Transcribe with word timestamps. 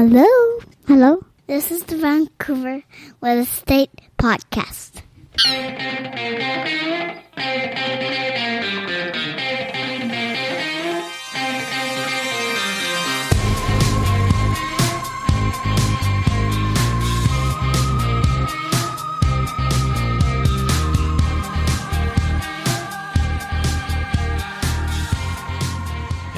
Hello? 0.00 0.24
Hello? 0.88 1.22
This 1.46 1.70
is 1.70 1.84
the 1.84 1.98
Vancouver 1.98 2.82
Real 3.20 3.40
Estate 3.40 3.90
Podcast. 4.16 5.02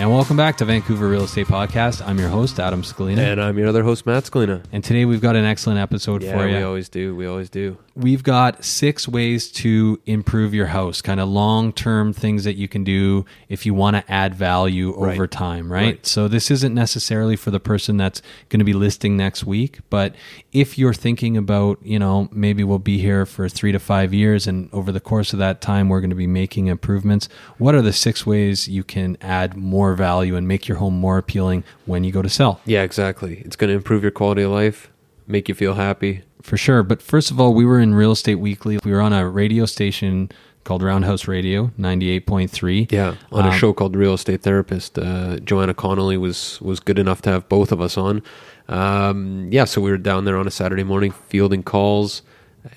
And 0.03 0.11
welcome 0.11 0.37
back 0.37 0.57
to 0.57 0.65
Vancouver 0.65 1.09
Real 1.09 1.23
Estate 1.23 1.47
Podcast. 1.47 2.05
I'm 2.05 2.19
your 2.19 2.29
host, 2.29 2.59
Adam 2.59 2.83
Scalina. 2.83 3.19
And 3.19 3.41
I'm 3.41 3.57
your 3.57 3.69
other 3.69 3.85
host, 3.85 4.05
Matt 4.05 4.25
Scalina. 4.25 4.61
And 4.73 4.83
today 4.83 5.05
we've 5.05 5.21
got 5.21 5.37
an 5.37 5.45
excellent 5.45 5.79
episode 5.79 6.25
Yeah, 6.25 6.37
for 6.37 6.49
you. 6.49 6.57
we 6.57 6.63
always 6.65 6.89
do. 6.89 7.15
We 7.15 7.25
always 7.29 7.49
do. 7.49 7.79
We've 7.95 8.23
got 8.23 8.65
six 8.65 9.07
ways 9.07 9.51
to 9.53 10.01
improve 10.07 10.55
your 10.55 10.67
house, 10.69 11.03
kind 11.03 11.21
of 11.21 11.29
long 11.29 11.73
term 11.73 12.13
things 12.13 12.45
that 12.45 12.55
you 12.55 12.67
can 12.69 12.85
do 12.85 13.25
if 13.49 13.67
you 13.67 13.75
want 13.75 13.97
to 13.97 14.13
add 14.13 14.35
value 14.35 14.95
Right. 14.97 15.13
over 15.15 15.27
time, 15.27 15.71
right? 15.71 15.83
Right. 15.85 16.07
So, 16.07 16.29
this 16.29 16.51
isn't 16.51 16.75
necessarily 16.75 17.37
for 17.37 17.51
the 17.51 17.61
person 17.61 17.97
that's 17.97 18.23
going 18.49 18.61
to 18.61 18.65
be 18.65 18.73
listing 18.73 19.17
next 19.17 19.45
week, 19.45 19.81
but 19.91 20.15
if 20.53 20.79
you're 20.79 20.95
thinking 20.95 21.37
about, 21.37 21.79
you 21.83 21.99
know, 21.99 22.29
maybe 22.33 22.65
we'll 22.65 22.79
be 22.79 22.99
here 22.99 23.27
for 23.27 23.49
three 23.49 23.73
to 23.73 23.79
five 23.79 24.15
years, 24.15 24.47
and 24.47 24.69
over 24.73 24.91
the 24.93 25.01
course 25.01 25.33
of 25.33 25.39
that 25.41 25.61
time, 25.61 25.89
we're 25.89 26.01
going 26.01 26.11
to 26.11 26.17
be 26.17 26.27
making 26.27 26.69
improvements, 26.69 27.29
what 27.59 27.75
are 27.75 27.83
the 27.83 27.93
six 27.93 28.25
ways 28.27 28.69
you 28.69 28.85
can 28.85 29.17
add 29.21 29.57
more 29.57 29.95
value 29.95 30.37
and 30.37 30.49
make 30.49 30.67
your 30.69 30.79
home 30.79 30.95
more 30.95 31.19
appealing 31.19 31.65
when 31.87 32.05
you 32.05 32.13
go 32.13 32.23
to 32.23 32.29
sell? 32.29 32.61
Yeah, 32.65 32.83
exactly. 32.83 33.43
It's 33.45 33.57
going 33.57 33.69
to 33.69 33.75
improve 33.77 34.03
your 34.03 34.13
quality 34.13 34.43
of 34.43 34.51
life, 34.51 34.91
make 35.27 35.49
you 35.49 35.55
feel 35.55 35.75
happy. 35.75 36.23
For 36.43 36.57
sure. 36.57 36.83
But 36.83 37.01
first 37.01 37.31
of 37.31 37.41
all, 37.41 37.55
we 37.55 37.65
were 37.65 37.81
in 37.81 37.95
Real 37.95 38.13
Estate 38.13 38.37
Weekly. 38.37 38.79
We 38.85 38.91
were 38.93 39.01
on 39.01 39.13
a 39.13 39.29
radio 39.29 39.65
station 39.67 40.31
called 40.65 40.83
Roundhouse 40.83 41.27
Radio, 41.27 41.71
98.3. 41.79 42.91
Yeah, 42.93 43.15
on 43.33 43.45
Um, 43.47 43.51
a 43.51 43.53
show 43.57 43.73
called 43.73 43.97
Real 43.97 44.15
Estate 44.15 44.43
Therapist. 44.43 44.99
Uh, 44.99 45.39
Joanna 45.39 45.75
Connolly 45.75 46.17
was 46.17 46.61
was 46.61 46.79
good 46.81 46.99
enough 46.99 47.23
to 47.23 47.31
have 47.31 47.49
both 47.49 47.73
of 47.73 47.81
us 47.81 47.97
on. 47.97 48.23
Um, 48.69 49.49
yeah, 49.51 49.65
so 49.65 49.81
we 49.81 49.91
were 49.91 49.99
down 49.99 50.25
there 50.25 50.37
on 50.37 50.47
a 50.47 50.51
Saturday 50.51 50.85
morning, 50.85 51.13
fielding 51.29 51.63
calls, 51.63 52.23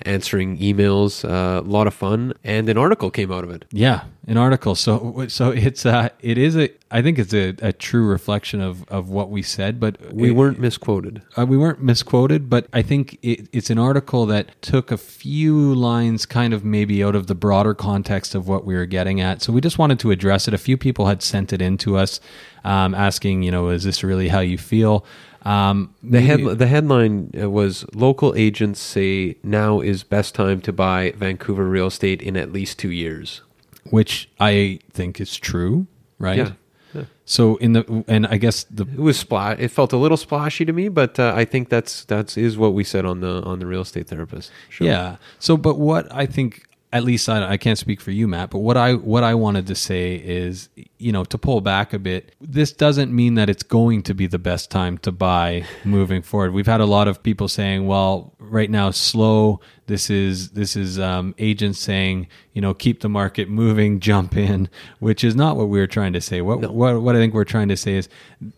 answering 0.02 0.58
emails. 0.58 1.24
Uh, 1.24 1.60
a 1.60 1.62
lot 1.62 1.86
of 1.86 1.94
fun, 1.94 2.32
and 2.44 2.68
an 2.68 2.76
article 2.78 3.10
came 3.10 3.30
out 3.32 3.44
of 3.44 3.50
it. 3.50 3.64
Yeah, 3.70 4.04
an 4.26 4.36
article. 4.36 4.74
So 4.74 5.26
so 5.28 5.50
it's 5.50 5.86
uh 5.86 6.08
it 6.20 6.38
is 6.38 6.56
a 6.56 6.70
I 6.90 7.02
think 7.02 7.18
it's 7.18 7.34
a, 7.34 7.54
a 7.62 7.72
true 7.72 8.06
reflection 8.06 8.60
of 8.60 8.84
of 8.88 9.08
what 9.10 9.30
we 9.30 9.42
said, 9.42 9.78
but 9.80 10.12
We 10.12 10.28
it- 10.28 10.32
weren't 10.32 10.58
misquoted. 10.58 11.22
uh, 11.36 11.46
we 11.46 11.56
weren't 11.56 11.82
misquoted, 11.82 12.48
but 12.48 12.66
I 12.72 12.82
think 12.82 13.18
it, 13.22 13.48
it's 13.52 13.70
an 13.70 13.78
article 13.78 14.26
that 14.26 14.60
took 14.62 14.90
a 14.92 14.96
few 14.98 15.74
lines 15.74 16.26
kind 16.26 16.52
of 16.54 16.64
maybe 16.64 17.02
out 17.02 17.14
of 17.16 17.26
the 17.26 17.34
broader 17.34 17.74
context 17.74 18.34
of 18.34 18.46
what 18.48 18.64
we 18.64 18.74
were 18.74 18.86
getting 18.86 19.20
at. 19.20 19.42
So 19.42 19.52
we 19.52 19.60
just 19.60 19.78
wanted 19.78 19.98
to 20.00 20.10
address 20.10 20.46
it. 20.48 20.54
A 20.54 20.58
few 20.58 20.76
people 20.76 21.06
had 21.06 21.22
sent 21.22 21.52
it 21.52 21.60
in 21.62 21.76
to 21.78 21.96
us 21.96 22.20
um, 22.64 22.94
asking, 22.94 23.42
you 23.42 23.50
know, 23.50 23.68
is 23.68 23.84
this 23.84 24.02
really 24.04 24.28
how 24.28 24.40
you 24.40 24.58
feel? 24.58 25.04
Um, 25.46 25.94
The 26.02 26.20
head 26.20 26.40
the 26.58 26.66
headline 26.66 27.30
uh, 27.40 27.48
was 27.50 27.84
local 27.94 28.34
agents 28.36 28.80
say 28.80 29.36
now 29.42 29.80
is 29.80 30.04
best 30.04 30.34
time 30.34 30.60
to 30.62 30.72
buy 30.72 31.12
Vancouver 31.16 31.64
real 31.76 31.86
estate 31.86 32.20
in 32.22 32.36
at 32.36 32.52
least 32.52 32.78
two 32.78 32.90
years. 32.90 33.42
which 33.90 34.28
I 34.40 34.80
think 34.92 35.20
is 35.20 35.36
true, 35.38 35.86
right? 36.18 36.38
Yeah. 36.38 36.52
Yeah. 36.94 37.04
So 37.24 37.56
in 37.56 37.72
the 37.74 38.04
and 38.08 38.26
I 38.26 38.36
guess 38.38 38.64
the 38.64 38.82
It 38.84 38.98
was 38.98 39.18
splat. 39.18 39.60
It 39.60 39.70
felt 39.70 39.92
a 39.92 39.96
little 39.96 40.16
splashy 40.16 40.64
to 40.64 40.72
me, 40.72 40.88
but 40.88 41.18
uh, 41.18 41.32
I 41.42 41.44
think 41.44 41.68
that's 41.68 42.04
that's 42.04 42.36
is 42.36 42.56
what 42.56 42.72
we 42.74 42.84
said 42.84 43.04
on 43.04 43.20
the 43.20 43.42
on 43.44 43.58
the 43.60 43.66
real 43.66 43.82
estate 43.82 44.08
therapist. 44.08 44.50
show. 44.68 44.84
yeah. 44.84 45.16
So 45.38 45.56
but 45.56 45.78
what 45.78 46.04
I 46.22 46.26
think 46.26 46.62
at 46.92 47.04
least 47.04 47.28
I, 47.28 47.52
I 47.54 47.56
can't 47.56 47.78
speak 47.78 48.00
for 48.00 48.10
you, 48.12 48.26
Matt, 48.28 48.50
but 48.50 48.60
what 48.60 48.76
I 48.76 48.94
what 48.94 49.22
I 49.22 49.34
wanted 49.34 49.66
to 49.66 49.74
say 49.74 50.16
is, 50.16 50.68
you 50.98 51.12
know, 51.12 51.24
to 51.24 51.38
pull 51.38 51.60
back 51.60 51.92
a 51.92 51.98
bit. 51.98 52.34
This 52.40 52.72
doesn't 52.72 53.14
mean 53.14 53.34
that 53.34 53.50
it's 53.50 53.62
going 53.62 54.02
to 54.04 54.14
be 54.14 54.26
the 54.26 54.38
best 54.38 54.70
time 54.70 54.98
to 54.98 55.12
buy 55.12 55.64
moving 55.84 56.22
forward. 56.22 56.52
We've 56.52 56.66
had 56.66 56.80
a 56.80 56.86
lot 56.86 57.08
of 57.08 57.22
people 57.22 57.48
saying, 57.48 57.86
"Well, 57.86 58.34
right 58.38 58.70
now 58.70 58.90
slow. 58.90 59.60
This 59.86 60.10
is 60.10 60.50
this 60.50 60.74
is 60.74 60.98
um, 60.98 61.34
agents 61.38 61.78
saying, 61.78 62.28
you 62.54 62.60
know, 62.60 62.74
keep 62.74 63.00
the 63.00 63.08
market 63.08 63.48
moving, 63.48 64.00
jump 64.10 64.36
in," 64.36 64.68
which 64.98 65.22
is 65.22 65.36
not 65.36 65.56
what 65.56 65.68
we 65.68 65.80
are 65.80 65.86
trying 65.86 66.12
to 66.14 66.20
say. 66.20 66.40
What 66.40 66.72
what 66.72 67.02
what 67.02 67.14
I 67.14 67.18
think 67.18 67.34
we're 67.34 67.44
trying 67.44 67.68
to 67.68 67.76
say 67.76 67.94
is, 67.94 68.08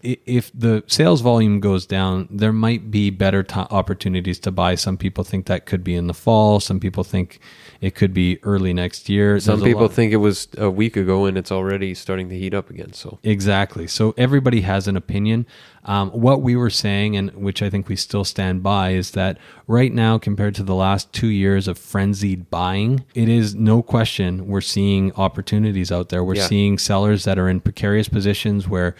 if 0.02 0.50
the 0.54 0.84
sales 0.86 1.20
volume 1.20 1.60
goes 1.60 1.86
down, 1.86 2.28
there 2.30 2.52
might 2.52 2.90
be 2.90 3.10
better 3.10 3.42
to 3.42 3.54
opportunities 3.72 4.38
to 4.40 4.50
buy. 4.50 4.74
Some 4.74 4.96
people 4.96 5.24
think 5.24 5.46
that 5.46 5.66
could 5.66 5.82
be 5.82 5.94
in 5.94 6.06
the 6.06 6.14
fall. 6.14 6.60
Some 6.60 6.80
people 6.80 7.04
think 7.04 7.40
it 7.80 7.94
could 7.94 8.14
be 8.14 8.38
early 8.42 8.72
next 8.72 9.08
year. 9.08 9.38
Some 9.38 9.60
There's 9.60 9.72
people 9.72 9.88
think 9.88 10.12
it 10.12 10.16
was 10.16 10.48
a 10.56 10.70
week 10.70 10.96
ago, 10.96 11.26
and 11.26 11.36
it's 11.36 11.52
already 11.52 11.94
starting 11.94 12.27
to 12.30 12.38
heat 12.38 12.54
up 12.54 12.70
again. 12.70 12.92
So 12.92 13.18
Exactly. 13.22 13.86
So 13.86 14.14
everybody 14.16 14.60
has 14.62 14.86
an 14.88 14.96
opinion. 14.96 15.46
Um, 15.84 16.10
what 16.10 16.42
we 16.42 16.54
were 16.56 16.70
saying, 16.70 17.16
and 17.16 17.30
which 17.34 17.62
I 17.62 17.70
think 17.70 17.88
we 17.88 17.96
still 17.96 18.24
stand 18.24 18.62
by, 18.62 18.90
is 18.90 19.12
that 19.12 19.38
right 19.66 19.92
now, 19.92 20.18
compared 20.18 20.54
to 20.56 20.62
the 20.62 20.74
last 20.74 21.12
two 21.12 21.28
years 21.28 21.66
of 21.68 21.78
frenzied 21.78 22.50
buying, 22.50 23.04
it 23.14 23.28
is 23.28 23.54
no 23.54 23.82
question 23.82 24.46
we're 24.48 24.60
seeing 24.60 25.12
opportunities 25.14 25.90
out 25.90 26.08
there. 26.10 26.22
We're 26.22 26.36
Yeah. 26.36 26.46
seeing 26.46 26.78
sellers 26.78 27.24
that 27.24 27.38
are 27.38 27.48
in 27.48 27.60
precarious 27.60 28.08
positions 28.08 28.68
where 28.68 28.94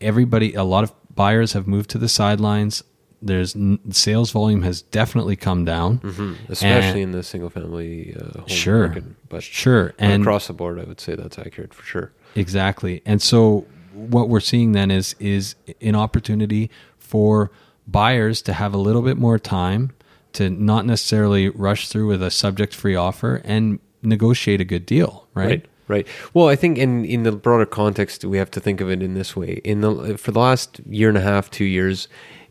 everybody, 0.00 0.54
a 0.54 0.64
lot 0.64 0.84
of 0.84 0.92
buyers 1.14 1.52
have 1.52 1.66
moved 1.66 1.90
to 1.90 1.98
the 1.98 2.08
sidelines. 2.08 2.82
There's 3.22 3.54
sales 3.90 4.30
volume 4.30 4.62
has 4.62 4.80
definitely 4.80 5.36
come 5.36 5.66
down, 5.66 6.00
especially 6.48 7.02
in 7.02 7.10
the 7.12 7.22
single 7.22 7.50
family 7.50 8.16
uh, 8.18 8.38
home 8.38 8.48
Sure. 8.48 8.86
market, 8.86 9.04
but 9.28 9.42
Sure. 9.42 9.92
and 9.98 10.12
And- 10.14 10.22
across 10.22 10.46
the 10.46 10.54
board, 10.54 10.78
I 10.80 10.84
would 10.84 11.00
say 11.00 11.16
that's 11.16 11.38
accurate 11.38 11.74
for 11.74 11.84
sure. 11.84 12.12
Exactly. 12.34 13.02
And 13.04 13.20
so 13.20 13.66
what 13.92 14.28
we're 14.28 14.40
seeing 14.40 14.72
then 14.72 14.90
is 14.90 15.14
is 15.18 15.54
an 15.80 15.94
opportunity 15.94 16.70
for 16.98 17.50
buyers 17.86 18.40
to 18.42 18.52
have 18.52 18.72
a 18.72 18.78
little 18.78 19.02
bit 19.02 19.16
more 19.16 19.38
time 19.38 19.92
to 20.32 20.48
not 20.48 20.86
necessarily 20.86 21.48
rush 21.48 21.88
through 21.88 22.06
with 22.06 22.22
a 22.22 22.30
subject 22.30 22.74
free 22.74 22.94
offer 22.94 23.42
and 23.44 23.80
negotiate 24.02 24.60
a 24.60 24.64
good 24.64 24.86
deal, 24.86 25.26
right? 25.34 25.46
Right. 25.46 25.66
Right. 25.88 26.06
Well, 26.34 26.46
I 26.46 26.54
think 26.54 26.78
in 26.78 27.04
in 27.04 27.24
the 27.24 27.32
broader 27.32 27.66
context, 27.66 28.24
we 28.24 28.38
have 28.38 28.50
to 28.52 28.60
think 28.60 28.80
of 28.80 28.88
it 28.92 29.02
in 29.02 29.14
this 29.14 29.34
way. 29.34 29.60
In 29.64 29.80
the 29.80 30.16
for 30.16 30.30
the 30.30 30.38
last 30.38 30.78
year 30.88 31.08
and 31.08 31.18
a 31.18 31.20
half, 31.20 31.50
two 31.50 31.64
years, 31.64 32.06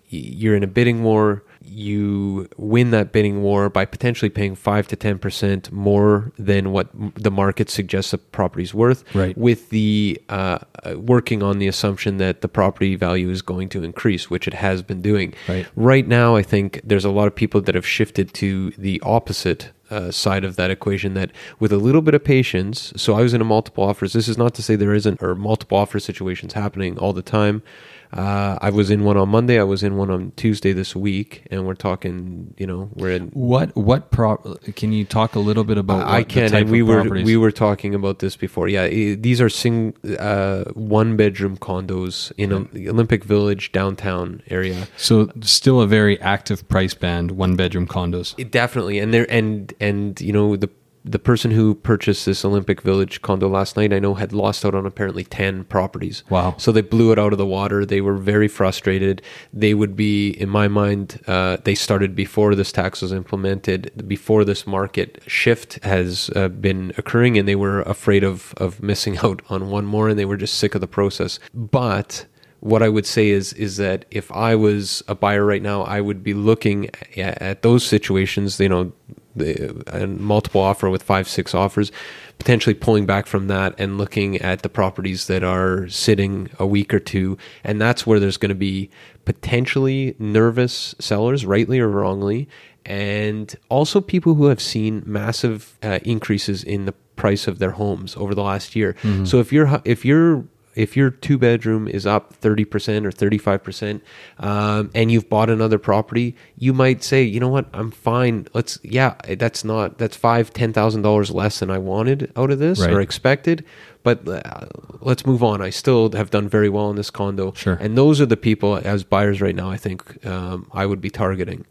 you're 0.09 0.57
in 0.57 0.63
a 0.63 0.67
bidding 0.67 1.03
war. 1.03 1.45
You 1.69 2.49
win 2.57 2.91
that 2.91 3.11
bidding 3.11 3.41
war 3.41 3.69
by 3.69 3.85
potentially 3.85 4.29
paying 4.29 4.55
five 4.55 4.87
to 4.87 4.95
ten 4.95 5.19
percent 5.19 5.71
more 5.71 6.31
than 6.37 6.71
what 6.71 6.89
the 7.15 7.31
market 7.31 7.69
suggests 7.69 8.11
a 8.13 8.17
property's 8.17 8.73
worth. 8.73 9.03
Right. 9.15 9.37
With 9.37 9.69
the 9.69 10.19
uh, 10.29 10.59
uh, 10.83 10.99
working 10.99 11.43
on 11.43 11.59
the 11.59 11.67
assumption 11.67 12.17
that 12.17 12.41
the 12.41 12.47
property 12.47 12.95
value 12.95 13.29
is 13.29 13.41
going 13.41 13.69
to 13.69 13.83
increase, 13.83 14.29
which 14.29 14.47
it 14.47 14.55
has 14.55 14.81
been 14.81 15.01
doing. 15.01 15.33
Right. 15.47 15.67
Right 15.75 16.07
now, 16.07 16.35
I 16.35 16.43
think 16.43 16.81
there's 16.83 17.05
a 17.05 17.11
lot 17.11 17.27
of 17.27 17.35
people 17.35 17.61
that 17.61 17.75
have 17.75 17.85
shifted 17.85 18.33
to 18.35 18.71
the 18.71 18.99
opposite 19.03 19.71
uh, 19.89 20.11
side 20.11 20.43
of 20.43 20.55
that 20.55 20.71
equation. 20.71 21.13
That 21.13 21.31
with 21.59 21.71
a 21.71 21.77
little 21.77 22.01
bit 22.01 22.15
of 22.15 22.23
patience. 22.23 22.93
So 22.95 23.13
I 23.13 23.21
was 23.21 23.33
in 23.33 23.41
a 23.41 23.45
multiple 23.45 23.83
offers. 23.83 24.13
This 24.13 24.27
is 24.27 24.37
not 24.37 24.53
to 24.55 24.63
say 24.63 24.75
there 24.75 24.93
isn't 24.93 25.21
or 25.21 25.35
multiple 25.35 25.77
offer 25.77 25.99
situations 25.99 26.53
happening 26.53 26.97
all 26.97 27.13
the 27.13 27.21
time. 27.21 27.61
Uh, 28.11 28.57
I 28.59 28.71
was 28.71 28.89
in 28.89 29.03
one 29.03 29.17
on 29.17 29.29
Monday. 29.29 29.59
I 29.59 29.63
was 29.63 29.83
in 29.83 29.95
one 29.95 30.09
on 30.09 30.31
Tuesday 30.35 30.73
this 30.73 30.95
week, 30.95 31.43
and 31.51 31.67
we're 31.67 31.75
talking. 31.75 32.53
You 32.57 32.65
know, 32.65 32.89
we're 32.95 33.11
in. 33.11 33.27
What 33.29 33.75
what 33.75 34.09
prop 34.09 34.45
can 34.75 34.91
you 34.91 35.05
talk 35.05 35.35
a 35.35 35.39
little 35.39 35.63
bit 35.63 35.77
about 35.77 36.07
I 36.07 36.23
can, 36.23 36.53
and 36.55 36.69
we 36.71 36.81
were 36.81 37.01
properties- 37.01 37.25
we 37.25 37.37
were 37.37 37.51
talking 37.51 37.93
about 37.93 38.17
this 38.19 38.35
before. 38.35 38.67
Yeah, 38.67 38.83
i- 38.83 39.13
these 39.19 39.39
are 39.39 39.49
sing 39.49 39.93
uh, 40.17 40.63
one 40.73 41.17
bedroom 41.17 41.55
condos 41.57 42.31
in 42.37 42.51
a, 42.51 42.89
Olympic 42.89 43.23
Village 43.23 43.71
downtown 43.71 44.41
area. 44.49 44.87
so 44.97 45.29
still 45.41 45.79
a 45.79 45.85
very 45.87 46.19
active 46.19 46.67
price 46.67 46.95
band, 46.95 47.31
one 47.31 47.55
bedroom 47.55 47.85
condos. 47.85 48.33
It 48.39 48.51
definitely, 48.51 48.97
and 48.97 49.13
there 49.13 49.27
and 49.29 49.71
and 49.79 50.19
you 50.19 50.33
know 50.33 50.55
the 50.55 50.69
the 51.05 51.19
person 51.19 51.51
who 51.51 51.75
purchased 51.75 52.25
this 52.25 52.43
Olympic 52.43 52.81
Village 52.81 53.21
condo 53.21 53.47
last 53.47 53.77
night, 53.77 53.93
I 53.93 53.99
know, 53.99 54.15
had 54.15 54.33
lost 54.33 54.65
out 54.65 54.75
on 54.75 54.85
apparently 54.85 55.23
ten 55.23 55.63
properties. 55.63 56.23
Wow. 56.29 56.55
So 56.57 56.71
they 56.71 56.81
blew 56.81 57.11
it 57.11 57.19
out 57.19 57.31
of 57.31 57.37
the 57.37 57.45
water. 57.45 57.85
They 57.85 58.01
were 58.01 58.17
very 58.17 58.47
frustrated. 58.47 59.21
They 59.53 59.73
would 59.73 59.95
be, 59.95 60.29
in 60.29 60.49
my 60.49 60.67
mind, 60.67 61.21
uh, 61.27 61.57
they 61.63 61.75
started 61.75 62.15
before 62.15 62.55
this 62.55 62.71
tax 62.71 63.01
was 63.01 63.11
implemented, 63.11 64.07
before 64.07 64.43
this 64.43 64.67
market 64.67 65.21
shift 65.27 65.83
has 65.83 66.29
uh, 66.35 66.49
been 66.49 66.93
occurring, 66.97 67.37
and 67.37 67.47
they 67.47 67.55
were 67.55 67.81
afraid 67.83 68.23
of 68.23 68.53
of 68.57 68.81
missing 68.83 69.17
out 69.23 69.41
on 69.49 69.69
one 69.69 69.85
more, 69.85 70.09
and 70.09 70.19
they 70.19 70.25
were 70.25 70.37
just 70.37 70.55
sick 70.55 70.75
of 70.75 70.81
the 70.81 70.87
process. 70.87 71.39
But 71.53 72.25
what 72.59 72.83
I 72.83 72.89
would 72.89 73.05
say 73.05 73.29
is 73.29 73.53
is 73.53 73.77
that 73.77 74.05
if 74.11 74.31
I 74.31 74.55
was 74.55 75.01
a 75.07 75.15
buyer 75.15 75.45
right 75.45 75.61
now, 75.61 75.83
I 75.83 76.01
would 76.01 76.23
be 76.23 76.33
looking 76.33 76.89
at, 77.15 77.41
at 77.41 77.61
those 77.61 77.85
situations. 77.85 78.59
You 78.59 78.69
know, 78.69 78.91
the 79.39 79.83
a 79.87 80.05
multiple 80.05 80.61
offer 80.61 80.89
with 80.89 81.03
five 81.03 81.27
six 81.27 81.55
offers, 81.55 81.91
potentially 82.37 82.73
pulling 82.73 83.05
back 83.05 83.25
from 83.25 83.47
that 83.47 83.73
and 83.77 83.97
looking 83.97 84.37
at 84.37 84.61
the 84.61 84.69
properties 84.69 85.27
that 85.27 85.43
are 85.43 85.87
sitting 85.87 86.49
a 86.59 86.67
week 86.67 86.93
or 86.93 86.99
two, 86.99 87.37
and 87.63 87.81
that's 87.81 88.05
where 88.05 88.19
there's 88.19 88.37
going 88.37 88.49
to 88.49 88.55
be 88.55 88.89
potentially 89.25 90.15
nervous 90.19 90.95
sellers, 90.99 91.45
rightly 91.45 91.79
or 91.79 91.87
wrongly, 91.87 92.47
and 92.85 93.55
also 93.69 94.01
people 94.01 94.35
who 94.35 94.45
have 94.45 94.61
seen 94.61 95.03
massive 95.05 95.77
uh, 95.83 95.99
increases 96.03 96.63
in 96.63 96.85
the 96.85 96.93
price 97.15 97.47
of 97.47 97.59
their 97.59 97.71
homes 97.71 98.15
over 98.15 98.33
the 98.33 98.43
last 98.43 98.75
year. 98.75 98.95
So 99.25 99.39
if 99.39 99.51
you're 99.51 99.81
if 99.85 100.05
you're 100.05 100.45
if 100.83 100.95
your 100.97 101.09
two 101.25 101.37
bedroom 101.37 101.87
is 101.87 102.05
up 102.05 102.33
30% 102.41 103.05
or 103.05 103.11
35% 103.11 104.01
um, 104.39 104.89
and 104.95 105.11
you've 105.11 105.29
bought 105.29 105.49
another 105.49 105.77
property 105.77 106.35
you 106.57 106.73
might 106.73 107.03
say 107.03 107.21
you 107.23 107.39
know 107.39 107.49
what 107.49 107.67
i'm 107.73 107.91
fine 107.91 108.47
let's 108.53 108.79
yeah 108.83 109.13
that's 109.37 109.63
not 109.63 109.97
that's 109.97 110.15
five 110.15 110.51
ten 110.53 110.71
thousand 110.73 111.01
dollars 111.01 111.29
less 111.31 111.59
than 111.59 111.69
i 111.69 111.77
wanted 111.77 112.31
out 112.35 112.51
of 112.51 112.59
this 112.59 112.79
Right. 112.79 112.91
or 112.93 113.01
expected 113.01 113.63
but 114.01 114.25
uh, 114.27 114.65
let's 115.01 115.25
move 115.25 115.43
on 115.43 115.61
i 115.61 115.69
still 115.69 116.11
have 116.13 116.29
done 116.29 116.47
very 116.47 116.69
well 116.69 116.89
in 116.89 116.95
this 116.95 117.09
condo 117.09 117.51
Sure. 117.53 117.77
and 117.81 117.97
those 117.97 118.21
are 118.21 118.25
the 118.25 118.37
people 118.37 118.77
as 118.83 119.03
buyers 119.03 119.41
right 119.41 119.55
now 119.55 119.69
i 119.69 119.77
think 119.77 120.25
um, 120.25 120.69
i 120.73 120.85
would 120.85 121.01
be 121.01 121.09
targeting 121.09 121.65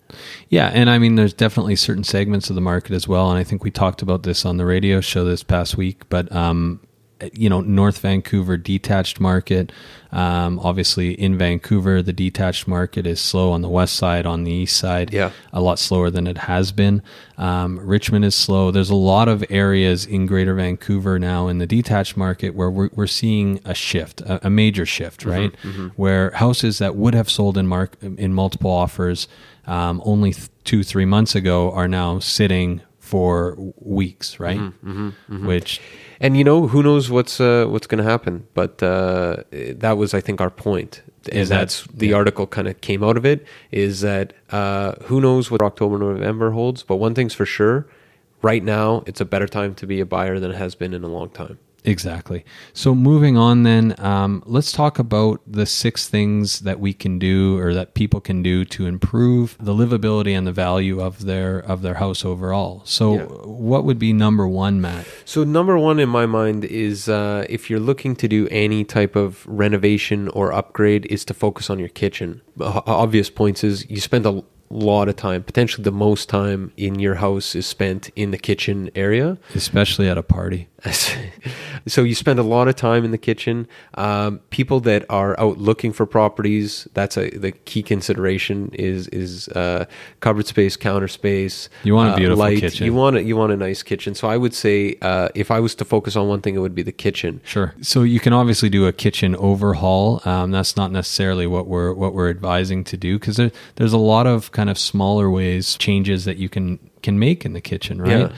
Yeah, 0.48 0.68
and 0.72 0.88
I 0.88 0.98
mean, 0.98 1.16
there's 1.16 1.34
definitely 1.34 1.76
certain 1.76 2.04
segments 2.04 2.48
of 2.50 2.54
the 2.54 2.62
market 2.62 2.92
as 2.94 3.06
well, 3.06 3.28
and 3.30 3.38
I 3.38 3.44
think 3.44 3.62
we 3.62 3.70
talked 3.70 4.00
about 4.00 4.22
this 4.22 4.46
on 4.46 4.56
the 4.56 4.64
radio 4.64 5.02
show 5.02 5.22
this 5.24 5.42
past 5.42 5.76
week. 5.76 6.08
But 6.08 6.32
um, 6.32 6.80
you 7.32 7.48
know, 7.50 7.60
North 7.60 7.98
Vancouver 7.98 8.56
detached 8.56 9.18
market. 9.20 9.72
Um, 10.12 10.58
obviously, 10.60 11.12
in 11.12 11.36
Vancouver, 11.36 12.00
the 12.00 12.12
detached 12.12 12.66
market 12.68 13.06
is 13.06 13.20
slow 13.20 13.50
on 13.52 13.60
the 13.60 13.68
west 13.68 13.96
side. 13.96 14.24
On 14.24 14.44
the 14.44 14.52
east 14.52 14.76
side, 14.76 15.12
Yeah. 15.12 15.30
a 15.52 15.60
lot 15.60 15.78
slower 15.78 16.10
than 16.10 16.26
it 16.26 16.38
has 16.38 16.72
been. 16.72 17.02
Um, 17.36 17.78
Richmond 17.80 18.24
is 18.24 18.34
slow. 18.34 18.70
There's 18.70 18.88
a 18.90 18.94
lot 18.94 19.28
of 19.28 19.44
areas 19.50 20.06
in 20.06 20.26
Greater 20.26 20.54
Vancouver 20.54 21.18
now 21.18 21.48
in 21.48 21.58
the 21.58 21.66
detached 21.66 22.16
market 22.16 22.54
where 22.54 22.70
we're, 22.70 22.90
we're 22.94 23.06
seeing 23.06 23.60
a 23.64 23.74
shift, 23.74 24.20
a, 24.22 24.46
a 24.46 24.50
major 24.50 24.86
shift, 24.86 25.24
right? 25.24 25.52
Where 25.96 26.30
houses 26.30 26.78
that 26.78 26.94
would 26.96 27.14
have 27.14 27.28
sold 27.28 27.58
in 27.58 27.66
mark 27.66 27.96
in 28.00 28.32
multiple 28.32 28.70
offers 28.70 29.28
um, 29.66 30.00
only 30.04 30.32
th- 30.32 30.48
two 30.64 30.82
three 30.82 31.04
months 31.04 31.34
ago 31.34 31.70
are 31.72 31.88
now 31.88 32.18
sitting 32.20 32.80
for 32.98 33.56
weeks, 33.76 34.38
right? 34.40 34.60
Which 35.28 35.80
and 36.20 36.36
you 36.36 36.44
know 36.44 36.66
who 36.68 36.82
knows 36.82 37.10
what's 37.10 37.40
uh, 37.40 37.66
what's 37.68 37.86
going 37.86 38.02
to 38.04 38.10
happen. 38.10 38.46
But 38.54 38.82
uh, 38.82 39.36
that 39.52 39.96
was 39.96 40.14
i 40.14 40.20
think 40.20 40.40
our 40.40 40.50
point. 40.50 41.02
And 41.30 41.40
Is 41.40 41.48
that- 41.48 41.58
that's 41.58 41.82
the 41.92 42.08
yeah. 42.08 42.16
article 42.16 42.46
kind 42.46 42.68
of 42.68 42.80
came 42.80 43.02
out 43.04 43.16
of 43.16 43.24
it 43.26 43.44
is 43.70 44.00
that 44.00 44.32
uh, 44.50 44.92
who 45.04 45.20
knows 45.20 45.50
what 45.50 45.60
october 45.62 45.98
november 45.98 46.50
holds. 46.52 46.82
But 46.82 46.96
one 46.96 47.14
thing's 47.14 47.34
for 47.34 47.46
sure 47.46 47.86
right 48.42 48.62
now 48.62 49.02
it's 49.06 49.20
a 49.20 49.24
better 49.24 49.48
time 49.48 49.74
to 49.74 49.86
be 49.86 50.00
a 50.00 50.06
buyer 50.06 50.38
than 50.40 50.50
it 50.52 50.56
has 50.56 50.74
been 50.76 50.94
in 50.94 51.02
a 51.04 51.08
long 51.08 51.28
time 51.30 51.58
Exactly. 51.84 52.44
So 52.72 52.94
moving 52.94 53.36
on, 53.38 53.62
then 53.62 53.94
um, 53.98 54.42
let's 54.46 54.72
talk 54.72 54.98
about 54.98 55.40
the 55.46 55.64
six 55.64 56.08
things 56.08 56.60
that 56.60 56.80
we 56.80 56.92
can 56.92 57.18
do 57.18 57.56
or 57.58 57.72
that 57.72 57.94
people 57.94 58.20
can 58.20 58.42
do 58.42 58.64
to 58.66 58.86
improve 58.86 59.56
the 59.60 59.72
livability 59.72 60.36
and 60.36 60.46
the 60.46 60.52
value 60.52 61.00
of 61.00 61.24
their 61.24 61.58
of 61.60 61.82
their 61.82 61.94
house 61.94 62.24
overall. 62.24 62.82
So, 62.84 63.14
Yeah. 63.14 63.22
what 63.44 63.84
would 63.84 63.98
be 63.98 64.12
number 64.12 64.46
one, 64.46 64.80
Matt? 64.80 65.06
So 65.24 65.44
number 65.44 65.78
one 65.78 65.98
in 65.98 66.08
my 66.08 66.26
mind 66.26 66.64
is 66.64 67.08
uh, 67.08 67.46
if 67.48 67.70
you're 67.70 67.80
looking 67.80 68.16
to 68.16 68.28
do 68.28 68.48
any 68.50 68.84
type 68.84 69.14
of 69.16 69.46
renovation 69.46 70.28
or 70.28 70.52
upgrade, 70.52 71.06
is 71.06 71.24
to 71.26 71.34
focus 71.34 71.70
on 71.70 71.78
your 71.78 71.88
kitchen. 71.88 72.42
Obvious 72.60 73.30
points 73.30 73.62
is 73.64 73.88
you 73.88 74.00
spend 74.00 74.26
a 74.26 74.42
lot 74.70 75.08
of 75.08 75.16
time, 75.16 75.42
potentially 75.42 75.82
the 75.84 75.92
most 75.92 76.28
time 76.28 76.72
in 76.76 76.98
your 76.98 77.16
house 77.16 77.54
is 77.54 77.66
spent 77.66 78.10
in 78.16 78.30
the 78.30 78.38
kitchen 78.38 78.90
area. 78.94 79.38
Especially 79.54 80.08
at 80.08 80.18
a 80.18 80.22
party. 80.22 80.68
so 81.86 82.04
you 82.04 82.14
spend 82.14 82.38
a 82.38 82.42
lot 82.42 82.68
of 82.68 82.76
time 82.76 83.04
in 83.04 83.10
the 83.10 83.18
kitchen. 83.18 83.66
Um, 83.94 84.38
people 84.50 84.78
that 84.80 85.04
are 85.10 85.38
out 85.40 85.58
looking 85.58 85.92
for 85.92 86.06
properties, 86.06 86.86
that's 86.94 87.16
a 87.16 87.30
the 87.30 87.50
key 87.50 87.82
consideration 87.82 88.70
is 88.74 89.08
is 89.08 89.48
uh, 89.48 89.86
cupboard 90.20 90.46
space, 90.46 90.76
counter 90.76 91.08
space. 91.08 91.68
You 91.82 91.96
want 91.96 92.10
a 92.10 92.12
uh, 92.12 92.16
beautiful 92.16 92.38
light. 92.38 92.60
kitchen. 92.60 92.86
You 92.86 92.94
want 92.94 93.16
a, 93.16 93.22
you 93.22 93.36
want 93.36 93.52
a 93.52 93.56
nice 93.56 93.82
kitchen. 93.82 94.14
So 94.14 94.28
I 94.28 94.36
would 94.36 94.54
say 94.54 94.96
uh, 95.02 95.30
if 95.34 95.50
I 95.50 95.58
was 95.58 95.74
to 95.76 95.84
focus 95.84 96.14
on 96.14 96.28
one 96.28 96.42
thing, 96.42 96.54
it 96.54 96.60
would 96.60 96.76
be 96.76 96.82
the 96.82 96.92
kitchen. 96.92 97.40
Sure. 97.44 97.74
So 97.80 98.02
you 98.04 98.20
can 98.20 98.32
obviously 98.32 98.68
do 98.68 98.86
a 98.86 98.92
kitchen 98.92 99.34
overhaul. 99.34 100.22
Um, 100.24 100.52
that's 100.52 100.76
not 100.76 100.92
necessarily 100.92 101.48
what 101.48 101.66
we're 101.66 101.92
what 101.92 102.14
we're 102.14 102.30
advising 102.30 102.84
to 102.84 102.96
do 102.96 103.18
because 103.18 103.36
there, 103.36 103.50
there's 103.76 103.92
a 103.92 103.98
lot 103.98 104.28
of 104.28 104.52
kind 104.58 104.68
of 104.68 104.76
smaller 104.76 105.30
ways 105.30 105.76
changes 105.76 106.24
that 106.24 106.36
you 106.36 106.48
can 106.48 106.80
can 107.00 107.16
make 107.16 107.44
in 107.46 107.52
the 107.52 107.60
kitchen, 107.60 108.02
right? 108.02 108.10
Yeah, 108.10 108.28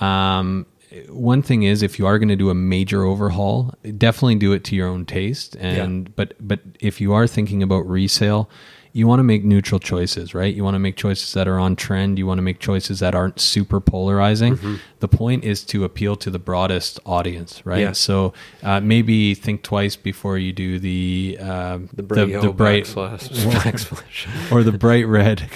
Um, 0.00 0.66
one 1.08 1.40
thing 1.40 1.62
is 1.62 1.84
if 1.84 2.00
you 2.00 2.06
are 2.08 2.18
going 2.18 2.30
to 2.30 2.42
do 2.44 2.50
a 2.50 2.54
major 2.54 3.04
overhaul, 3.04 3.72
definitely 3.96 4.34
do 4.34 4.52
it 4.54 4.64
to 4.64 4.74
your 4.74 4.88
own 4.88 5.06
taste. 5.06 5.54
And 5.60 6.14
but 6.16 6.34
but 6.40 6.58
if 6.80 7.00
you 7.00 7.12
are 7.12 7.28
thinking 7.28 7.62
about 7.62 7.88
resale, 7.88 8.50
you 8.94 9.06
want 9.06 9.20
to 9.20 9.24
make 9.24 9.42
neutral 9.42 9.80
choices, 9.80 10.34
right? 10.34 10.54
You 10.54 10.62
want 10.64 10.74
to 10.74 10.78
make 10.78 10.96
choices 10.96 11.32
that 11.32 11.48
are 11.48 11.58
on 11.58 11.76
trend. 11.76 12.18
You 12.18 12.26
want 12.26 12.38
to 12.38 12.42
make 12.42 12.58
choices 12.58 13.00
that 13.00 13.14
aren't 13.14 13.40
super 13.40 13.80
polarizing. 13.80 14.56
Mm-hmm. 14.56 14.76
The 15.00 15.08
point 15.08 15.44
is 15.44 15.64
to 15.64 15.84
appeal 15.84 16.14
to 16.16 16.30
the 16.30 16.38
broadest 16.38 17.00
audience, 17.06 17.64
right? 17.64 17.80
Yeah. 17.80 17.92
So 17.92 18.34
uh, 18.62 18.80
maybe 18.80 19.34
think 19.34 19.62
twice 19.62 19.96
before 19.96 20.36
you 20.36 20.52
do 20.52 20.78
the 20.78 21.38
um, 21.40 21.88
The 21.94 22.02
bright 22.02 22.28
yellow 22.28 22.52
bright 22.52 22.84
backsplash, 22.84 24.52
or 24.52 24.62
the 24.62 24.72
bright 24.72 25.06
red 25.06 25.48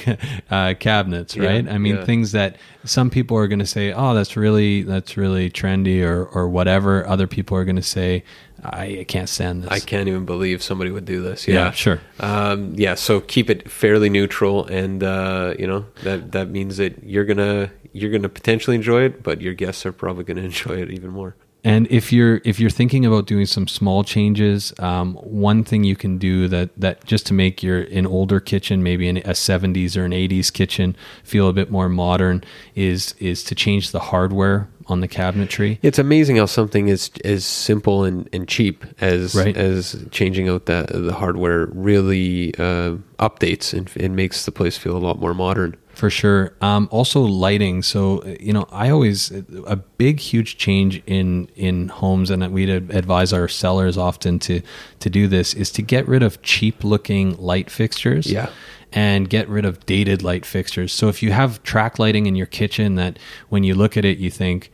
uh, 0.50 0.74
cabinets, 0.78 1.36
Yeah, 1.36 1.46
right? 1.46 1.68
I 1.68 1.76
mean, 1.76 1.96
yeah. 1.96 2.04
things 2.06 2.32
that 2.32 2.56
some 2.84 3.10
people 3.10 3.36
are 3.36 3.48
going 3.48 3.58
to 3.58 3.66
say, 3.66 3.92
"Oh, 3.92 4.14
that's 4.14 4.36
really 4.36 4.82
that's 4.82 5.16
really 5.16 5.50
trendy," 5.50 6.02
or 6.02 6.24
or 6.24 6.48
whatever. 6.48 7.06
Other 7.06 7.26
people 7.26 7.56
are 7.56 7.64
going 7.64 7.76
to 7.76 7.82
say, 7.82 8.24
I, 8.72 8.98
"I 9.00 9.04
can't 9.04 9.28
stand 9.28 9.62
this." 9.62 9.70
I 9.70 9.80
can't 9.80 10.08
even 10.08 10.24
believe 10.24 10.62
somebody 10.62 10.90
would 10.90 11.04
do 11.04 11.22
this. 11.22 11.46
Yeah, 11.46 11.54
Yeah, 11.54 11.70
sure. 11.72 12.00
Um, 12.20 12.74
yeah, 12.76 12.94
so 12.94 13.20
keep 13.20 13.50
it 13.50 13.70
fairly 13.70 14.10
neutral, 14.10 14.66
and 14.66 15.02
uh, 15.02 15.54
you 15.58 15.66
know 15.66 15.86
that 16.02 16.32
that 16.32 16.50
means 16.50 16.76
that 16.76 17.02
you're 17.02 17.24
gonna 17.24 17.70
you're 17.92 18.10
gonna 18.10 18.28
potentially 18.28 18.76
enjoy 18.76 19.02
it, 19.02 19.22
but 19.22 19.40
your 19.40 19.54
guests 19.54 19.86
are 19.86 19.92
probably 19.92 20.24
gonna 20.24 20.42
enjoy 20.52 20.74
it 20.74 20.90
even 20.90 21.10
more. 21.10 21.36
And 21.66 21.88
if 21.90 22.12
you're 22.12 22.40
if 22.44 22.60
you're 22.60 22.70
thinking 22.70 23.04
about 23.04 23.26
doing 23.26 23.44
some 23.44 23.66
small 23.66 24.04
changes, 24.04 24.72
um, 24.78 25.14
one 25.14 25.64
thing 25.64 25.82
you 25.82 25.96
can 25.96 26.16
do 26.16 26.46
that 26.46 26.70
that 26.80 27.04
just 27.04 27.26
to 27.26 27.34
make 27.34 27.60
your 27.60 27.80
an 27.80 28.06
older 28.06 28.38
kitchen, 28.38 28.84
maybe 28.84 29.08
an, 29.08 29.16
a 29.16 29.30
70s 29.30 29.96
or 29.96 30.04
an 30.04 30.12
80s 30.12 30.52
kitchen, 30.52 30.96
feel 31.24 31.48
a 31.48 31.52
bit 31.52 31.68
more 31.68 31.88
modern, 31.88 32.44
is 32.76 33.16
is 33.18 33.42
to 33.42 33.56
change 33.56 33.90
the 33.90 33.98
hardware 33.98 34.68
on 34.88 35.00
the 35.00 35.08
cabinetry. 35.08 35.78
It's 35.82 35.98
amazing 35.98 36.36
how 36.36 36.46
something 36.46 36.88
is 36.88 37.10
as 37.24 37.44
simple 37.44 38.04
and, 38.04 38.28
and 38.32 38.46
cheap 38.46 38.84
as 39.00 39.34
Right. 39.34 39.56
as 39.56 40.04
changing 40.10 40.48
out 40.48 40.66
the 40.66 40.86
the 40.88 41.12
hardware 41.12 41.66
really 41.66 42.54
uh, 42.58 42.96
updates 43.18 43.72
and 43.72 43.90
it 43.96 44.10
makes 44.10 44.44
the 44.44 44.52
place 44.52 44.78
feel 44.78 44.96
a 44.96 44.98
lot 44.98 45.18
more 45.18 45.34
modern. 45.34 45.76
For 45.94 46.10
sure. 46.10 46.52
Um, 46.60 46.88
also, 46.92 47.22
lighting. 47.22 47.82
So, 47.82 48.22
you 48.38 48.52
know, 48.52 48.68
I 48.70 48.90
always 48.90 49.30
a 49.66 49.76
big, 49.76 50.20
huge 50.20 50.58
change 50.58 51.02
in 51.06 51.48
in 51.56 51.88
homes, 51.88 52.30
and 52.30 52.46
we'd 52.52 52.68
advise 52.68 53.32
our 53.32 53.48
sellers 53.48 53.96
often 53.96 54.38
to 54.40 54.60
to 55.00 55.08
do 55.08 55.26
this 55.26 55.54
is 55.54 55.70
to 55.72 55.82
get 55.82 56.06
rid 56.06 56.22
of 56.22 56.42
cheap 56.42 56.84
looking 56.84 57.34
light 57.38 57.70
fixtures. 57.70 58.30
Yeah. 58.30 58.50
And 58.96 59.28
get 59.28 59.46
rid 59.48 59.66
of 59.66 59.84
dated 59.84 60.22
light 60.22 60.46
fixtures. 60.46 60.92
So 60.92 61.08
if 61.08 61.22
you 61.22 61.30
have 61.30 61.62
track 61.62 61.98
lighting 61.98 62.24
in 62.24 62.34
your 62.34 62.46
kitchen 62.46 62.94
that 62.94 63.18
when 63.50 63.62
you 63.62 63.74
look 63.74 63.96
at 63.98 64.06
it, 64.06 64.16
you 64.16 64.30
think, 64.30 64.72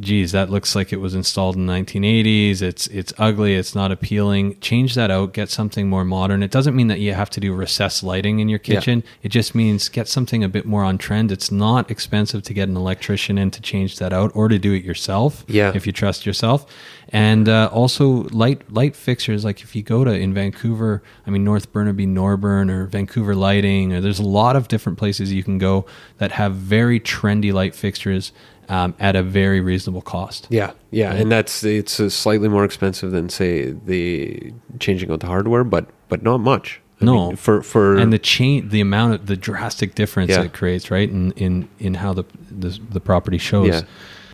geez, 0.00 0.32
that 0.32 0.50
looks 0.50 0.74
like 0.74 0.92
it 0.92 0.96
was 1.00 1.14
installed 1.14 1.56
in 1.56 1.66
the 1.66 1.72
1980s. 1.72 2.62
It's 2.62 2.86
it's 2.88 3.12
ugly. 3.18 3.54
It's 3.54 3.74
not 3.74 3.92
appealing. 3.92 4.58
Change 4.60 4.94
that 4.94 5.10
out. 5.10 5.32
Get 5.32 5.50
something 5.50 5.88
more 5.88 6.04
modern. 6.04 6.42
It 6.42 6.50
doesn't 6.50 6.74
mean 6.74 6.88
that 6.88 7.00
you 7.00 7.14
have 7.14 7.30
to 7.30 7.40
do 7.40 7.52
recessed 7.54 8.02
lighting 8.02 8.40
in 8.40 8.48
your 8.48 8.60
Yeah. 8.64 8.74
kitchen. 8.76 9.04
It 9.22 9.28
just 9.30 9.54
means 9.54 9.88
get 9.88 10.08
something 10.08 10.42
a 10.42 10.48
bit 10.48 10.66
more 10.66 10.84
on 10.84 10.98
trend. 10.98 11.30
It's 11.32 11.50
not 11.52 11.90
expensive 11.90 12.42
to 12.44 12.54
get 12.54 12.68
an 12.68 12.76
electrician 12.76 13.38
in 13.38 13.50
to 13.52 13.60
change 13.62 13.98
that 13.98 14.12
out 14.12 14.32
or 14.34 14.48
to 14.48 14.58
do 14.58 14.72
it 14.72 14.84
yourself. 14.84 15.44
Yeah. 15.48 15.72
if 15.74 15.86
you 15.86 15.92
trust 15.92 16.26
yourself. 16.26 16.66
And 17.10 17.48
uh, 17.48 17.70
also 17.72 18.24
light 18.32 18.70
light 18.72 18.94
fixtures. 18.94 19.44
Like 19.44 19.62
if 19.62 19.74
you 19.74 19.82
go 19.82 20.04
to 20.04 20.10
in 20.10 20.34
Vancouver, 20.34 21.02
I 21.26 21.30
mean 21.30 21.42
North 21.44 21.72
Burnaby, 21.72 22.06
Norburn, 22.06 22.70
or 22.70 22.86
Vancouver 22.86 23.34
Lighting, 23.34 23.92
or 23.94 24.00
there's 24.00 24.18
a 24.18 24.22
lot 24.24 24.56
of 24.56 24.68
different 24.68 24.98
places 24.98 25.32
you 25.32 25.42
can 25.42 25.56
go 25.58 25.86
that 26.18 26.32
have 26.32 26.54
very 26.54 27.00
trendy 27.00 27.52
light 27.52 27.74
fixtures 27.74 28.32
um, 28.68 28.94
at 28.98 29.16
a 29.16 29.22
very 29.22 29.60
reasonable 29.60 30.02
cost. 30.02 30.46
Yeah, 30.50 30.72
yeah, 30.90 31.12
and 31.14 31.30
that's 31.30 31.64
it's 31.64 31.98
uh, 32.00 32.08
slightly 32.10 32.48
more 32.48 32.64
expensive 32.64 33.10
than 33.10 33.28
say 33.28 33.70
the 33.72 34.52
changing 34.78 35.10
out 35.10 35.20
the 35.20 35.26
hardware, 35.26 35.64
but 35.64 35.86
but 36.08 36.22
not 36.22 36.38
much. 36.38 36.80
I 37.00 37.04
No. 37.04 37.28
mean, 37.28 37.36
for 37.36 37.62
for 37.62 37.96
and 37.96 38.12
the 38.12 38.18
change, 38.18 38.70
the 38.70 38.80
amount 38.80 39.14
of 39.14 39.26
the 39.26 39.36
drastic 39.36 39.94
difference 39.94 40.30
Yeah. 40.30 40.42
it 40.42 40.52
creates, 40.52 40.90
right, 40.90 41.08
in 41.08 41.32
in 41.32 41.68
in 41.78 41.94
how 41.94 42.12
the 42.12 42.24
the, 42.50 42.78
the 42.90 43.00
property 43.00 43.38
shows. 43.38 43.68
Yeah. 43.68 43.80